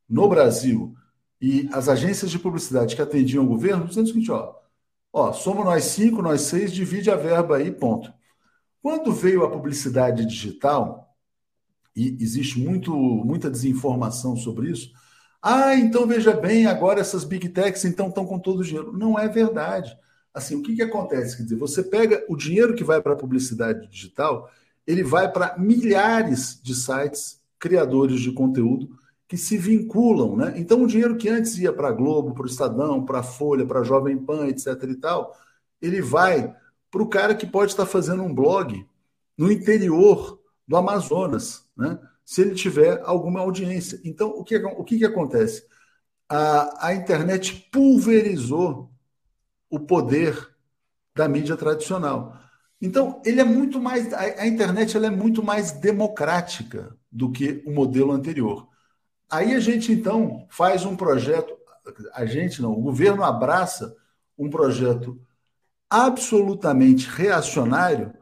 [0.09, 0.97] no Brasil
[1.41, 4.55] e as agências de publicidade que atendiam o governo dizendo o seguinte: ó,
[5.13, 8.13] ó, somos nós cinco, nós seis, divide a verba aí, ponto.
[8.83, 11.15] Quando veio a publicidade digital,
[11.95, 14.93] e existe muito, muita desinformação sobre isso,
[15.43, 18.93] ah, então veja bem, agora essas big techs então estão com todo o dinheiro.
[18.93, 19.97] Não é verdade.
[20.33, 21.37] Assim, o que, que acontece?
[21.37, 24.51] Quer dizer, você pega o dinheiro que vai para a publicidade digital
[24.87, 28.97] ele vai para milhares de sites criadores de conteúdo
[29.29, 30.55] que se vinculam, né?
[30.57, 33.67] Então o dinheiro que antes ia para a Globo, para o Estadão, para a Folha,
[33.67, 34.67] para a Jovem Pan, etc.
[34.85, 35.37] e tal,
[35.81, 36.55] ele vai
[36.91, 38.87] para o cara que pode estar fazendo um blog
[39.37, 41.99] no interior do Amazonas, né?
[42.25, 44.01] Se ele tiver alguma audiência.
[44.05, 45.65] Então o que o que, que acontece?
[46.29, 48.91] A, a internet pulverizou
[49.71, 50.57] o poder
[51.15, 52.37] da mídia tradicional.
[52.81, 54.13] Então, ele é muito mais.
[54.13, 58.69] A, a internet ela é muito mais democrática do que o modelo anterior.
[59.31, 61.57] Aí a gente, então, faz um projeto.
[62.15, 63.95] A gente não, o governo abraça
[64.39, 65.21] um projeto
[65.89, 68.13] absolutamente reacionário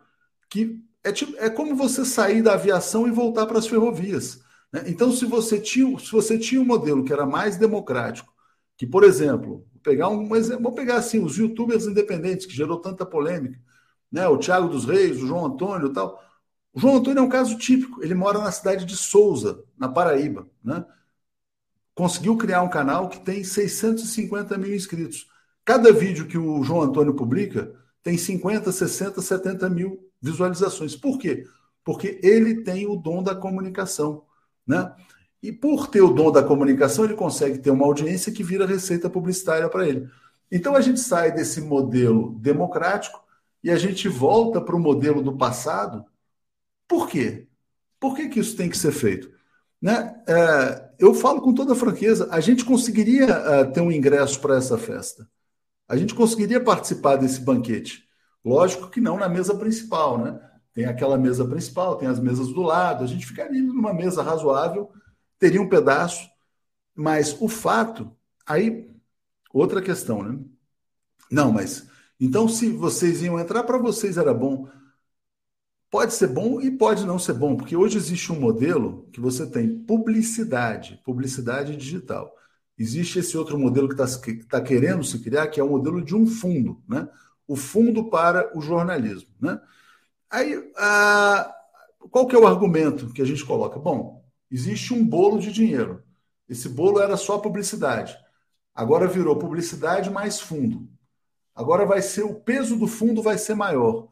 [0.51, 4.41] que é, tipo, é como você sair da aviação e voltar para as ferrovias.
[4.73, 4.85] Né?
[4.87, 8.33] Então, se você, tinha, se você tinha um modelo que era mais democrático,
[8.77, 13.05] que, por exemplo, pegar um exemplo, vou pegar assim, os youtubers independentes, que gerou tanta
[13.05, 13.59] polêmica
[14.15, 14.29] né?
[14.29, 16.23] O Tiago dos Reis, o João Antônio e tal.
[16.75, 18.03] O João Antônio é um caso típico.
[18.03, 20.85] Ele mora na cidade de Souza, na Paraíba, né?
[21.95, 25.31] Conseguiu criar um canal que tem 650 mil inscritos.
[25.65, 27.73] Cada vídeo que o João Antônio publica
[28.03, 30.97] tem 50, 60, 70 mil visualizações.
[30.97, 31.47] Por quê?
[31.85, 34.25] Porque ele tem o dom da comunicação,
[34.67, 34.93] né?
[35.41, 39.09] E por ter o dom da comunicação, ele consegue ter uma audiência que vira receita
[39.09, 40.09] publicitária para ele.
[40.51, 43.23] Então a gente sai desse modelo democrático
[43.63, 46.05] e a gente volta para o modelo do passado,
[46.89, 47.49] por quê?
[47.99, 49.31] Por que, que isso tem que ser feito?
[49.81, 50.15] Né?
[50.27, 54.79] É, eu falo com toda franqueza, a gente conseguiria é, ter um ingresso para essa
[54.79, 55.29] festa.
[55.89, 58.05] A gente conseguiria participar desse banquete.
[58.45, 60.41] Lógico que não na mesa principal, né?
[60.73, 64.91] Tem aquela mesa principal, tem as mesas do lado, a gente ficaria numa mesa razoável,
[65.39, 66.29] teria um pedaço,
[66.95, 68.11] mas o fato,
[68.47, 68.91] aí,
[69.53, 70.39] outra questão, né?
[71.31, 71.87] Não, mas
[72.19, 74.69] então, se vocês iam entrar, para vocês era bom.
[75.91, 79.47] Pode ser bom e pode não ser bom, porque hoje existe um modelo que você
[79.47, 82.35] tem publicidade, publicidade digital.
[82.77, 86.17] Existe esse outro modelo que está tá querendo se criar, que é o modelo de
[86.17, 87.09] um fundo, né?
[87.47, 89.61] O fundo para o jornalismo, né?
[90.29, 91.55] Aí, a...
[92.11, 93.79] qual que é o argumento que a gente coloca?
[93.79, 96.03] Bom, existe um bolo de dinheiro.
[96.49, 98.17] Esse bolo era só publicidade.
[98.75, 100.89] Agora virou publicidade mais fundo.
[101.55, 104.09] Agora vai ser o peso do fundo vai ser maior.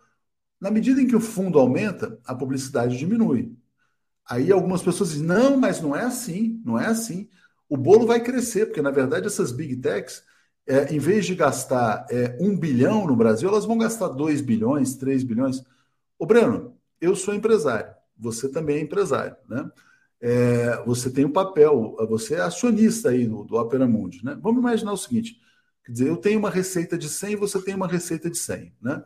[0.63, 3.53] Na medida em que o fundo aumenta, a publicidade diminui.
[4.25, 7.29] Aí algumas pessoas dizem: não, mas não é assim, não é assim.
[7.69, 10.23] O bolo vai crescer, porque na verdade essas big techs,
[10.65, 14.95] é, em vez de gastar é, um bilhão no Brasil, elas vão gastar 2 bilhões,
[14.95, 15.65] 3 bilhões.
[16.17, 19.69] Ô, Breno, eu sou empresário, você também é empresário, né?
[20.21, 24.39] É, você tem um papel, você é acionista aí do, do Opera Mundi, né?
[24.41, 25.41] Vamos imaginar o seguinte:
[25.85, 28.73] quer dizer, eu tenho uma receita de 100 e você tem uma receita de 100,
[28.81, 29.03] né?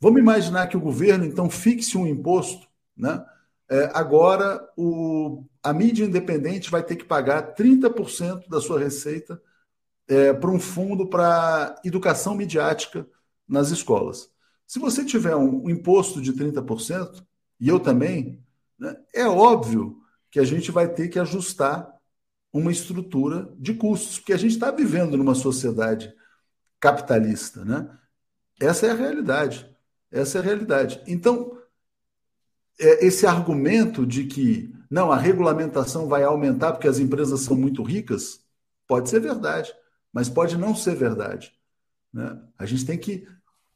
[0.00, 3.24] Vamos imaginar que o governo, então, fixe um imposto, né?
[3.68, 9.40] É, agora, o, a mídia independente vai ter que pagar 30% da sua receita
[10.08, 13.06] é, para um fundo para educação midiática
[13.46, 14.28] nas escolas.
[14.66, 17.24] Se você tiver um, um imposto de 30%,
[17.60, 18.42] e eu também,
[18.76, 21.92] né, é óbvio que a gente vai ter que ajustar
[22.52, 26.12] uma estrutura de custos, porque a gente está vivendo numa sociedade
[26.80, 27.64] capitalista.
[27.64, 27.88] Né?
[28.60, 29.69] Essa é a realidade.
[30.10, 31.02] Essa é a realidade.
[31.06, 31.56] Então,
[32.78, 37.82] é, esse argumento de que não, a regulamentação vai aumentar porque as empresas são muito
[37.82, 38.40] ricas,
[38.88, 39.72] pode ser verdade,
[40.12, 41.52] mas pode não ser verdade.
[42.12, 42.42] Né?
[42.58, 43.24] A gente tem que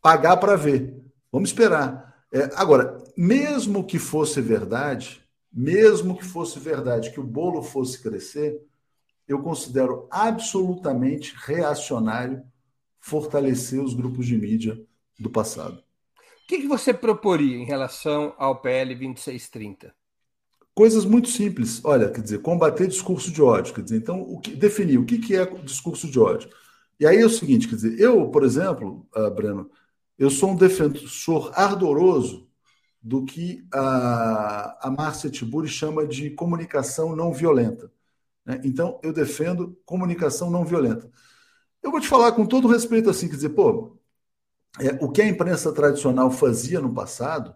[0.03, 1.01] pagar para ver.
[1.31, 2.25] Vamos esperar.
[2.33, 5.23] É, agora, mesmo que fosse verdade,
[5.53, 8.61] mesmo que fosse verdade que o bolo fosse crescer,
[9.29, 12.43] eu considero absolutamente reacionário
[12.99, 14.83] fortalecer os grupos de mídia
[15.17, 15.84] do passado.
[16.45, 19.95] O que, que você proporia em relação ao PL 2630?
[20.75, 21.83] Coisas muito simples.
[21.83, 23.73] Olha, quer dizer, combater discurso de ódio.
[23.73, 26.51] Quer dizer, então, o que, definir o que, que é discurso de ódio.
[27.01, 29.71] E aí é o seguinte, quer dizer, eu, por exemplo, uh, Breno,
[30.19, 32.47] eu sou um defensor ardoroso
[33.01, 37.91] do que a, a Márcia Tiburi chama de comunicação não violenta.
[38.45, 38.61] Né?
[38.65, 41.11] Então, eu defendo comunicação não violenta.
[41.83, 43.99] Eu vou te falar com todo respeito assim, quer dizer, pô,
[44.81, 47.55] é, o que a imprensa tradicional fazia no passado,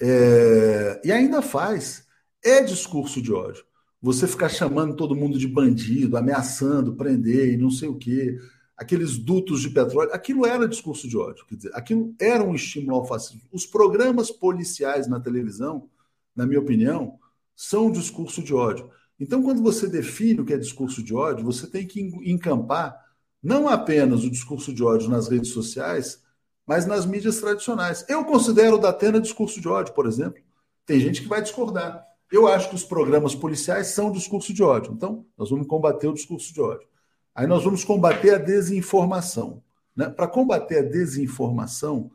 [0.00, 2.06] é, e ainda faz,
[2.44, 3.64] é discurso de ódio.
[4.00, 8.36] Você ficar chamando todo mundo de bandido, ameaçando, prender e não sei o quê,
[8.76, 11.46] aqueles dutos de petróleo, aquilo era discurso de ódio.
[11.46, 13.42] Quer dizer, aquilo era um estímulo ao fascismo.
[13.52, 15.88] Os programas policiais na televisão,
[16.34, 17.18] na minha opinião,
[17.54, 18.90] são um discurso de ódio.
[19.20, 23.00] Então, quando você define o que é discurso de ódio, você tem que encampar
[23.40, 26.21] não apenas o discurso de ódio nas redes sociais,
[26.66, 28.04] mas nas mídias tradicionais.
[28.08, 30.42] Eu considero o da Atena discurso de ódio, por exemplo.
[30.86, 32.06] Tem gente que vai discordar.
[32.30, 34.92] Eu acho que os programas policiais são discurso de ódio.
[34.92, 36.88] Então, nós vamos combater o discurso de ódio.
[37.34, 39.62] Aí nós vamos combater a desinformação.
[39.94, 40.08] Né?
[40.08, 42.10] Para combater a desinformação,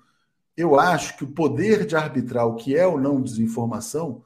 [0.55, 4.23] eu acho que o poder de arbitrar o que é ou não desinformação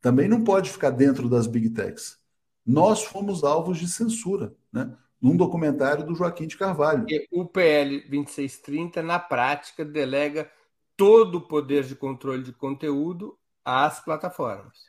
[0.00, 2.18] também não pode ficar dentro das big techs.
[2.64, 4.54] Nós fomos alvos de censura.
[4.72, 4.90] Né?
[5.24, 7.06] Num documentário do Joaquim de Carvalho.
[7.08, 10.50] E o PL 2630, na prática, delega
[10.98, 14.84] todo o poder de controle de conteúdo às plataformas.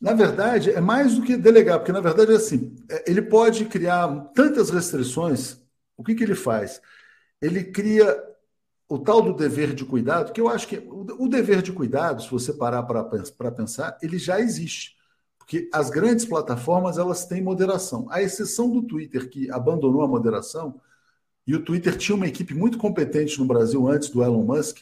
[0.00, 3.64] Na verdade, é mais do que delegar, porque na verdade é assim, é, ele pode
[3.64, 5.60] criar tantas restrições.
[5.96, 6.80] O que, que ele faz?
[7.42, 8.22] Ele cria
[8.88, 12.30] o tal do dever de cuidado, que eu acho que o dever de cuidado, se
[12.30, 14.95] você parar para pensar, ele já existe.
[15.46, 18.08] Porque as grandes plataformas elas têm moderação.
[18.10, 20.80] A exceção do Twitter, que abandonou a moderação,
[21.46, 24.78] e o Twitter tinha uma equipe muito competente no Brasil antes do Elon Musk,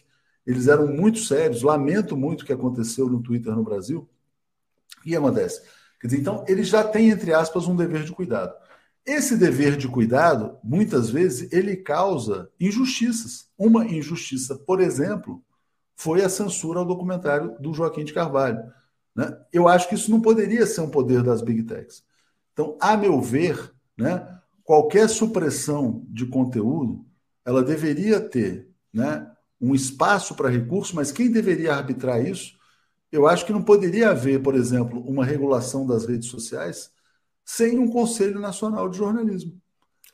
[0.46, 1.60] eles eram muito sérios.
[1.60, 4.08] Lamento muito o que aconteceu no Twitter no Brasil.
[5.00, 5.60] O que acontece?
[6.00, 8.54] Quer dizer, então, eles já têm, entre aspas, um dever de cuidado.
[9.04, 13.50] Esse dever de cuidado, muitas vezes, ele causa injustiças.
[13.58, 15.44] Uma injustiça, por exemplo,
[15.94, 18.62] foi a censura ao documentário do Joaquim de Carvalho.
[19.14, 19.36] Né?
[19.52, 22.04] Eu acho que isso não poderia ser um poder das big techs.
[22.52, 24.26] Então, a meu ver, né,
[24.62, 27.04] qualquer supressão de conteúdo,
[27.44, 32.56] ela deveria ter né, um espaço para recurso, mas quem deveria arbitrar isso?
[33.10, 36.90] Eu acho que não poderia haver, por exemplo, uma regulação das redes sociais
[37.44, 39.60] sem um Conselho Nacional de Jornalismo.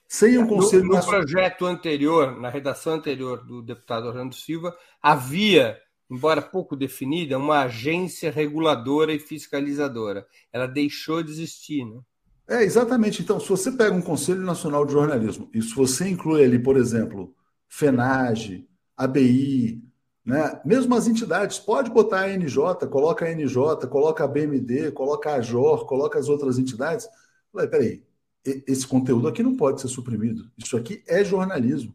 [0.08, 1.20] Sem um Conselho no, no Nacional...
[1.20, 5.78] projeto anterior, na redação anterior do deputado Orlando Silva, havia
[6.10, 10.26] embora pouco definida, uma agência reguladora e fiscalizadora.
[10.52, 12.00] Ela deixou de existir, né?
[12.48, 13.22] É, exatamente.
[13.22, 16.76] Então, se você pega um Conselho Nacional de Jornalismo e se você inclui ali, por
[16.76, 17.32] exemplo,
[17.68, 19.80] FENAGE, ABI,
[20.26, 20.60] né?
[20.64, 25.40] mesmo as entidades, pode botar a NJ, coloca a NJ, coloca a BMD, coloca a
[25.40, 27.08] JOR, coloca as outras entidades.
[27.52, 28.02] Peraí,
[28.44, 30.50] esse conteúdo aqui não pode ser suprimido.
[30.58, 31.94] Isso aqui é jornalismo.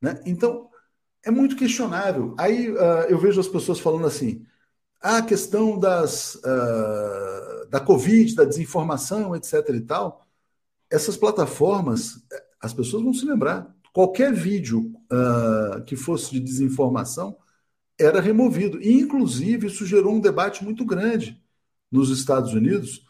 [0.00, 0.20] Né?
[0.26, 0.68] Então,
[1.24, 2.34] é muito questionável.
[2.38, 4.44] Aí uh, eu vejo as pessoas falando assim:
[5.00, 9.68] ah, a questão das, uh, da Covid, da desinformação, etc.
[9.70, 10.26] e tal.
[10.90, 12.22] Essas plataformas,
[12.60, 13.74] as pessoas vão se lembrar.
[13.92, 17.36] qualquer vídeo uh, que fosse de desinformação
[17.98, 18.80] era removido.
[18.80, 21.40] E, inclusive, isso gerou um debate muito grande
[21.90, 23.04] nos Estados Unidos,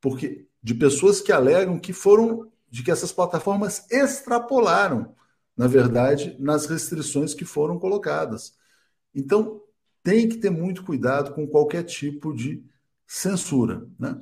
[0.00, 5.14] porque de pessoas que alegam que foram de que essas plataformas extrapolaram,
[5.56, 8.54] na verdade, nas restrições que foram colocadas.
[9.14, 9.60] Então,
[10.02, 12.62] tem que ter muito cuidado com qualquer tipo de
[13.06, 13.86] censura.
[13.98, 14.20] Né?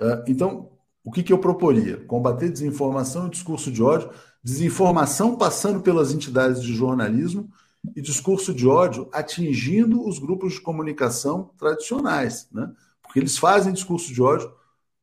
[0.00, 0.70] Ah, então,
[1.04, 2.04] o que, que eu proporia?
[2.06, 4.10] Combater desinformação e discurso de ódio,
[4.42, 7.50] desinformação passando pelas entidades de jornalismo
[7.94, 12.72] e discurso de ódio atingindo os grupos de comunicação tradicionais, né?
[13.02, 14.50] porque eles fazem discurso de ódio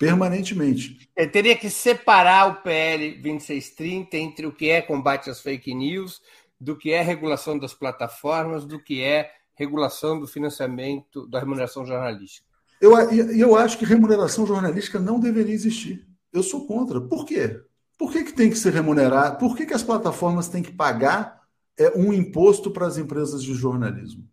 [0.02, 1.08] permanentemente.
[1.16, 6.20] Eu teria que separar o PL 2630 entre o que é combate às fake news,
[6.60, 12.48] do que é regulação das plataformas, do que é regulação do financiamento da remuneração jornalística.
[12.82, 16.04] Eu, eu acho que remuneração jornalística não deveria existir.
[16.34, 17.00] Eu sou contra.
[17.00, 17.62] Por quê?
[17.96, 19.38] Por que, que tem que ser remunerado?
[19.38, 21.44] Por que, que as plataformas têm que pagar
[21.78, 24.28] é, um imposto para as empresas de jornalismo?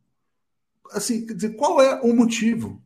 [0.92, 2.82] Assim, quer dizer, qual é o motivo?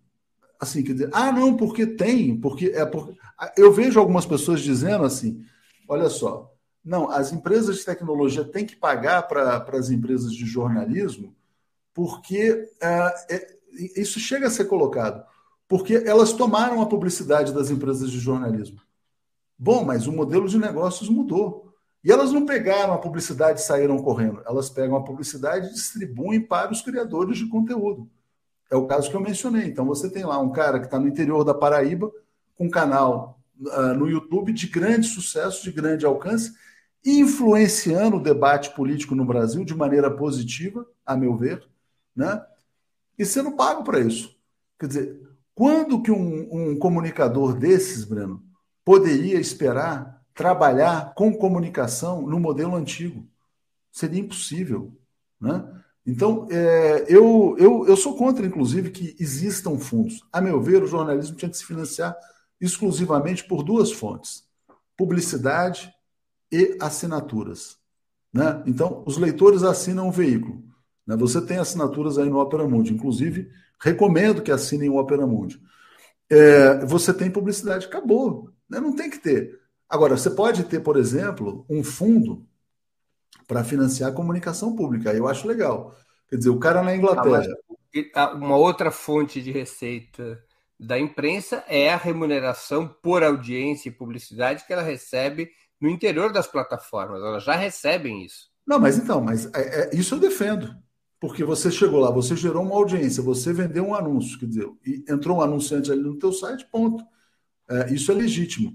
[0.62, 3.18] Assim, quer dizer, ah, não, porque tem, porque é porque.
[3.56, 5.44] Eu vejo algumas pessoas dizendo assim:
[5.88, 6.54] olha só,
[6.84, 11.34] não, as empresas de tecnologia têm que pagar para as empresas de jornalismo,
[11.92, 13.56] porque é, é,
[13.96, 15.24] isso chega a ser colocado
[15.72, 18.78] porque elas tomaram a publicidade das empresas de jornalismo.
[19.58, 21.72] Bom, mas o modelo de negócios mudou.
[22.04, 24.42] E elas não pegaram a publicidade e saíram correndo.
[24.44, 28.06] Elas pegam a publicidade e distribuem para os criadores de conteúdo.
[28.72, 29.66] É o caso que eu mencionei.
[29.66, 32.10] Então, você tem lá um cara que está no interior da Paraíba,
[32.56, 36.54] com um canal uh, no YouTube de grande sucesso, de grande alcance,
[37.04, 41.62] influenciando o debate político no Brasil de maneira positiva, a meu ver,
[42.16, 42.42] né?
[43.18, 44.34] e sendo pago para isso.
[44.80, 45.20] Quer dizer,
[45.54, 48.42] quando que um, um comunicador desses, Breno,
[48.82, 53.28] poderia esperar trabalhar com comunicação no modelo antigo?
[53.90, 54.96] Seria impossível.
[55.38, 55.62] Né?
[56.06, 60.20] Então, é, eu, eu, eu sou contra, inclusive, que existam fundos.
[60.32, 62.16] A meu ver, o jornalismo tinha que se financiar
[62.60, 64.44] exclusivamente por duas fontes:
[64.96, 65.92] publicidade
[66.50, 67.76] e assinaturas.
[68.32, 68.62] Né?
[68.66, 70.62] Então, os leitores assinam o veículo.
[71.06, 71.16] Né?
[71.16, 73.48] Você tem assinaturas aí no Opera Mundi, inclusive
[73.82, 75.60] Recomendo que assinem o Opera Mundi.
[76.30, 78.48] É, você tem publicidade, acabou.
[78.70, 78.78] Né?
[78.78, 79.58] Não tem que ter.
[79.88, 82.46] Agora, você pode ter, por exemplo, um fundo
[83.46, 85.12] para financiar a comunicação pública.
[85.12, 85.94] Eu acho legal.
[86.28, 87.46] Quer dizer, o cara na Inglaterra.
[88.14, 90.42] Ah, uma outra fonte de receita
[90.80, 96.46] da imprensa é a remuneração por audiência e publicidade que ela recebe no interior das
[96.46, 97.20] plataformas.
[97.20, 98.50] Elas já recebem isso.
[98.66, 100.74] Não, mas então, mas é, é, isso eu defendo
[101.22, 105.04] porque você chegou lá, você gerou uma audiência, você vendeu um anúncio, quer dizer, e
[105.08, 107.04] entrou um anunciante ali no teu site, ponto.
[107.70, 108.74] É, isso é legítimo.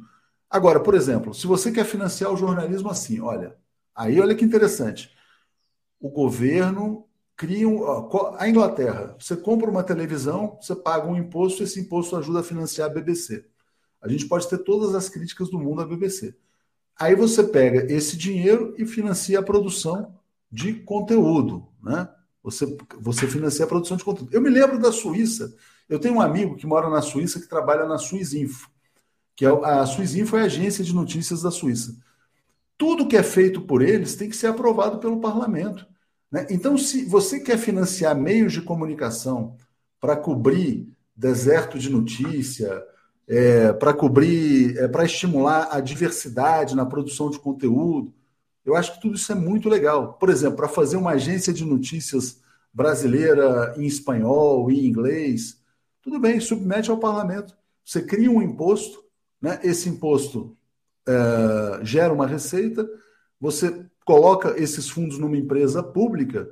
[0.50, 3.58] Agora, por exemplo, se você quer financiar o jornalismo assim, olha,
[3.98, 5.12] aí olha que interessante.
[6.00, 7.84] O governo cria um,
[8.38, 12.90] a Inglaterra, você compra uma televisão, você paga um imposto, esse imposto ajuda a financiar
[12.90, 13.46] a BBC.
[14.02, 16.36] A gente pode ter todas as críticas do mundo à BBC.
[17.00, 20.16] Aí você pega esse dinheiro e financia a produção
[20.52, 22.10] de conteúdo, né?
[22.42, 24.34] Você, você financia a produção de conteúdo.
[24.34, 25.54] Eu me lembro da Suíça.
[25.90, 28.70] Eu tenho um amigo que mora na Suíça que trabalha na Suizinfo,
[29.36, 31.96] que é a Suizinfo é a agência de notícias da Suíça.
[32.78, 35.86] Tudo que é feito por eles tem que ser aprovado pelo parlamento.
[36.32, 36.46] Né?
[36.50, 39.56] Então, se você quer financiar meios de comunicação
[40.00, 42.84] para cobrir deserto de notícia,
[43.28, 48.14] é, para cobrir, é, para estimular a diversidade na produção de conteúdo,
[48.64, 50.14] eu acho que tudo isso é muito legal.
[50.14, 52.42] Por exemplo, para fazer uma agência de notícias
[52.74, 55.58] brasileira em espanhol, em inglês,
[56.02, 57.56] tudo bem, submete ao parlamento.
[57.84, 59.04] Você cria um imposto,
[59.42, 59.60] né?
[59.64, 60.57] esse imposto
[61.08, 62.88] é, gera uma receita,
[63.40, 66.50] você coloca esses fundos numa empresa pública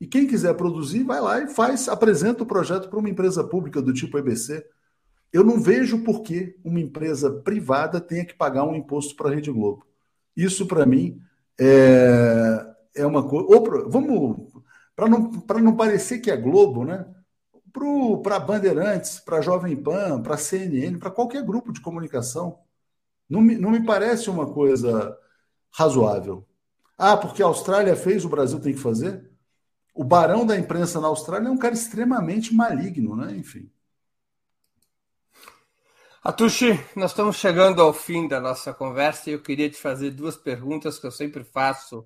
[0.00, 3.80] e quem quiser produzir vai lá e faz, apresenta o projeto para uma empresa pública
[3.80, 4.64] do tipo EBC.
[5.32, 9.34] Eu não vejo por que uma empresa privada tenha que pagar um imposto para a
[9.34, 9.86] Rede Globo.
[10.36, 11.20] Isso, para mim,
[11.58, 13.88] é, é uma coisa.
[13.88, 14.52] Vamos.
[14.94, 15.30] Para não,
[15.62, 17.06] não parecer que é Globo, né?
[18.22, 22.58] Para Bandeirantes, para Jovem Pan, para CNN, para qualquer grupo de comunicação.
[23.28, 25.16] Não me, não me parece uma coisa
[25.70, 26.46] razoável.
[26.96, 29.30] Ah, porque a Austrália fez, o Brasil tem que fazer?
[29.94, 33.34] O barão da imprensa na Austrália é um cara extremamente maligno, né?
[33.36, 33.70] Enfim.
[36.22, 40.36] Atushi, nós estamos chegando ao fim da nossa conversa e eu queria te fazer duas
[40.36, 42.04] perguntas que eu sempre faço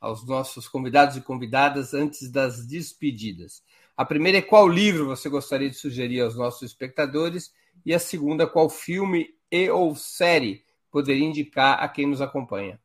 [0.00, 3.62] aos nossos convidados e convidadas antes das despedidas.
[3.96, 7.52] A primeira é qual livro você gostaria de sugerir aos nossos espectadores
[7.84, 12.78] e a segunda qual filme e ou série poderia indicar a quem nos acompanha.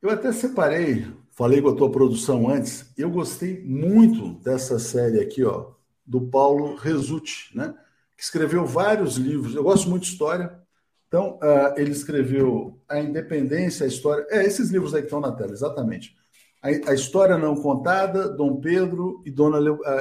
[0.00, 5.44] Eu até separei, falei com a tua produção antes, eu gostei muito dessa série aqui,
[5.44, 5.72] ó,
[6.06, 7.74] do Paulo Resutti, né?
[8.16, 9.54] Que escreveu vários livros.
[9.54, 10.58] Eu gosto muito de história.
[11.06, 14.26] Então, uh, ele escreveu A Independência, a História.
[14.30, 16.14] É, esses livros aí que estão na tela, exatamente.
[16.62, 19.58] A, a História Não Contada, Dom Pedro e Dona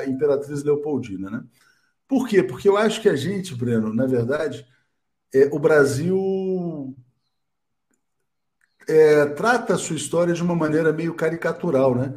[0.07, 1.43] Imperatriz Leopoldina, né?
[2.07, 2.41] Por quê?
[2.41, 4.65] Porque eu acho que a gente, Breno, na verdade,
[5.33, 6.95] é, o Brasil
[8.87, 12.13] é, trata a sua história de uma maneira meio caricatural, né?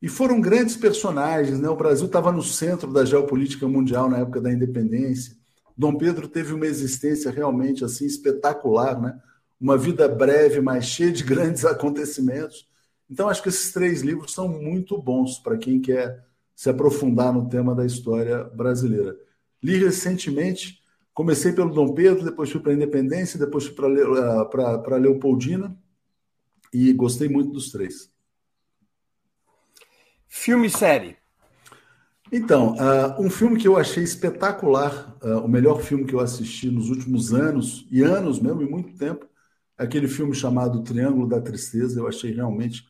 [0.00, 1.68] E foram grandes personagens, né?
[1.68, 5.36] O Brasil estava no centro da geopolítica mundial na época da independência.
[5.76, 9.18] Dom Pedro teve uma existência realmente assim espetacular, né?
[9.60, 12.68] Uma vida breve, mas cheia de grandes acontecimentos.
[13.10, 17.48] Então acho que esses três livros são muito bons para quem quer se aprofundar no
[17.48, 19.16] tema da história brasileira.
[19.62, 20.83] Li recentemente,
[21.14, 25.78] comecei pelo Dom Pedro, depois fui para a Independência, depois fui para Leopoldina
[26.72, 28.12] e gostei muito dos três.
[30.28, 31.16] Filme e série.
[32.32, 36.68] Então, uh, um filme que eu achei espetacular, uh, o melhor filme que eu assisti
[36.68, 39.28] nos últimos anos, e anos mesmo, e muito tempo,
[39.78, 42.84] é aquele filme chamado Triângulo da Tristeza, eu achei realmente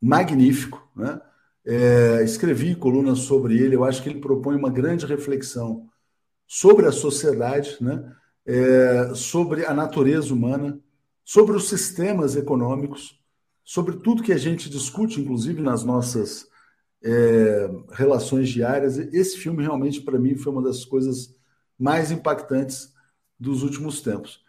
[0.00, 0.86] magnífico.
[0.94, 1.18] Né?
[1.64, 5.89] É, escrevi colunas sobre ele, eu acho que ele propõe uma grande reflexão
[6.52, 8.12] sobre a sociedade, né?
[8.44, 10.80] É, sobre a natureza humana,
[11.24, 13.22] sobre os sistemas econômicos,
[13.62, 16.48] sobre tudo que a gente discute, inclusive nas nossas
[17.04, 18.98] é, relações diárias.
[18.98, 21.32] Esse filme realmente, para mim, foi uma das coisas
[21.78, 22.92] mais impactantes
[23.38, 24.40] dos últimos tempos.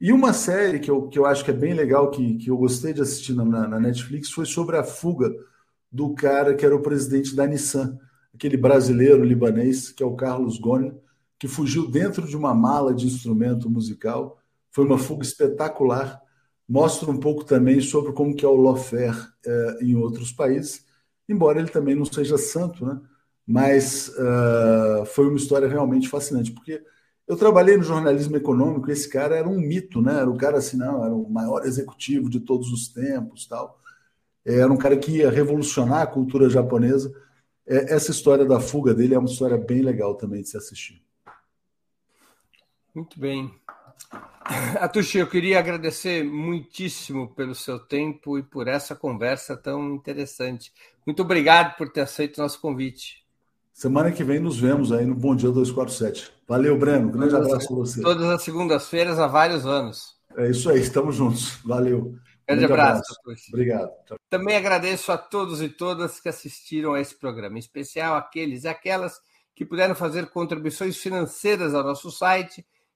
[0.00, 2.56] E uma série que eu, que eu acho que é bem legal, que, que eu
[2.56, 5.30] gostei de assistir na, na Netflix, foi sobre a fuga
[5.90, 7.98] do cara que era o presidente da Nissan,
[8.34, 11.01] aquele brasileiro libanês, que é o Carlos Ghosn,
[11.42, 14.38] que fugiu dentro de uma mala de instrumento musical.
[14.70, 16.22] Foi uma fuga espetacular
[16.68, 20.86] mostra um pouco também sobre como que é o lawfare é, em outros países,
[21.28, 23.00] embora ele também não seja santo, né?
[23.44, 26.80] mas uh, foi uma história realmente fascinante, porque
[27.26, 30.20] eu trabalhei no jornalismo econômico, esse cara era um mito, né?
[30.20, 33.80] Era o cara assim, não, era o maior executivo de todos os tempos, tal.
[34.44, 37.12] Era um cara que ia revolucionar a cultura japonesa.
[37.66, 41.02] Essa história da fuga dele é uma história bem legal também de se assistir.
[42.94, 43.52] Muito bem.
[44.80, 50.72] Atushi, eu queria agradecer muitíssimo pelo seu tempo e por essa conversa tão interessante.
[51.06, 53.22] Muito obrigado por ter aceito o nosso convite.
[53.72, 56.30] Semana que vem nos vemos aí no Bom Dia 247.
[56.46, 57.10] Valeu, Breno.
[57.10, 58.02] Grande todas, abraço para você.
[58.02, 60.16] Todas as segundas-feiras há vários anos.
[60.36, 61.58] É isso aí, estamos juntos.
[61.64, 62.02] Valeu.
[62.02, 63.14] Grande, Grande abraço.
[63.24, 63.44] abraço.
[63.48, 63.90] Obrigado.
[64.28, 68.68] Também agradeço a todos e todas que assistiram a esse programa, em especial aqueles e
[68.68, 69.18] aquelas
[69.54, 72.64] que puderam fazer contribuições financeiras ao nosso site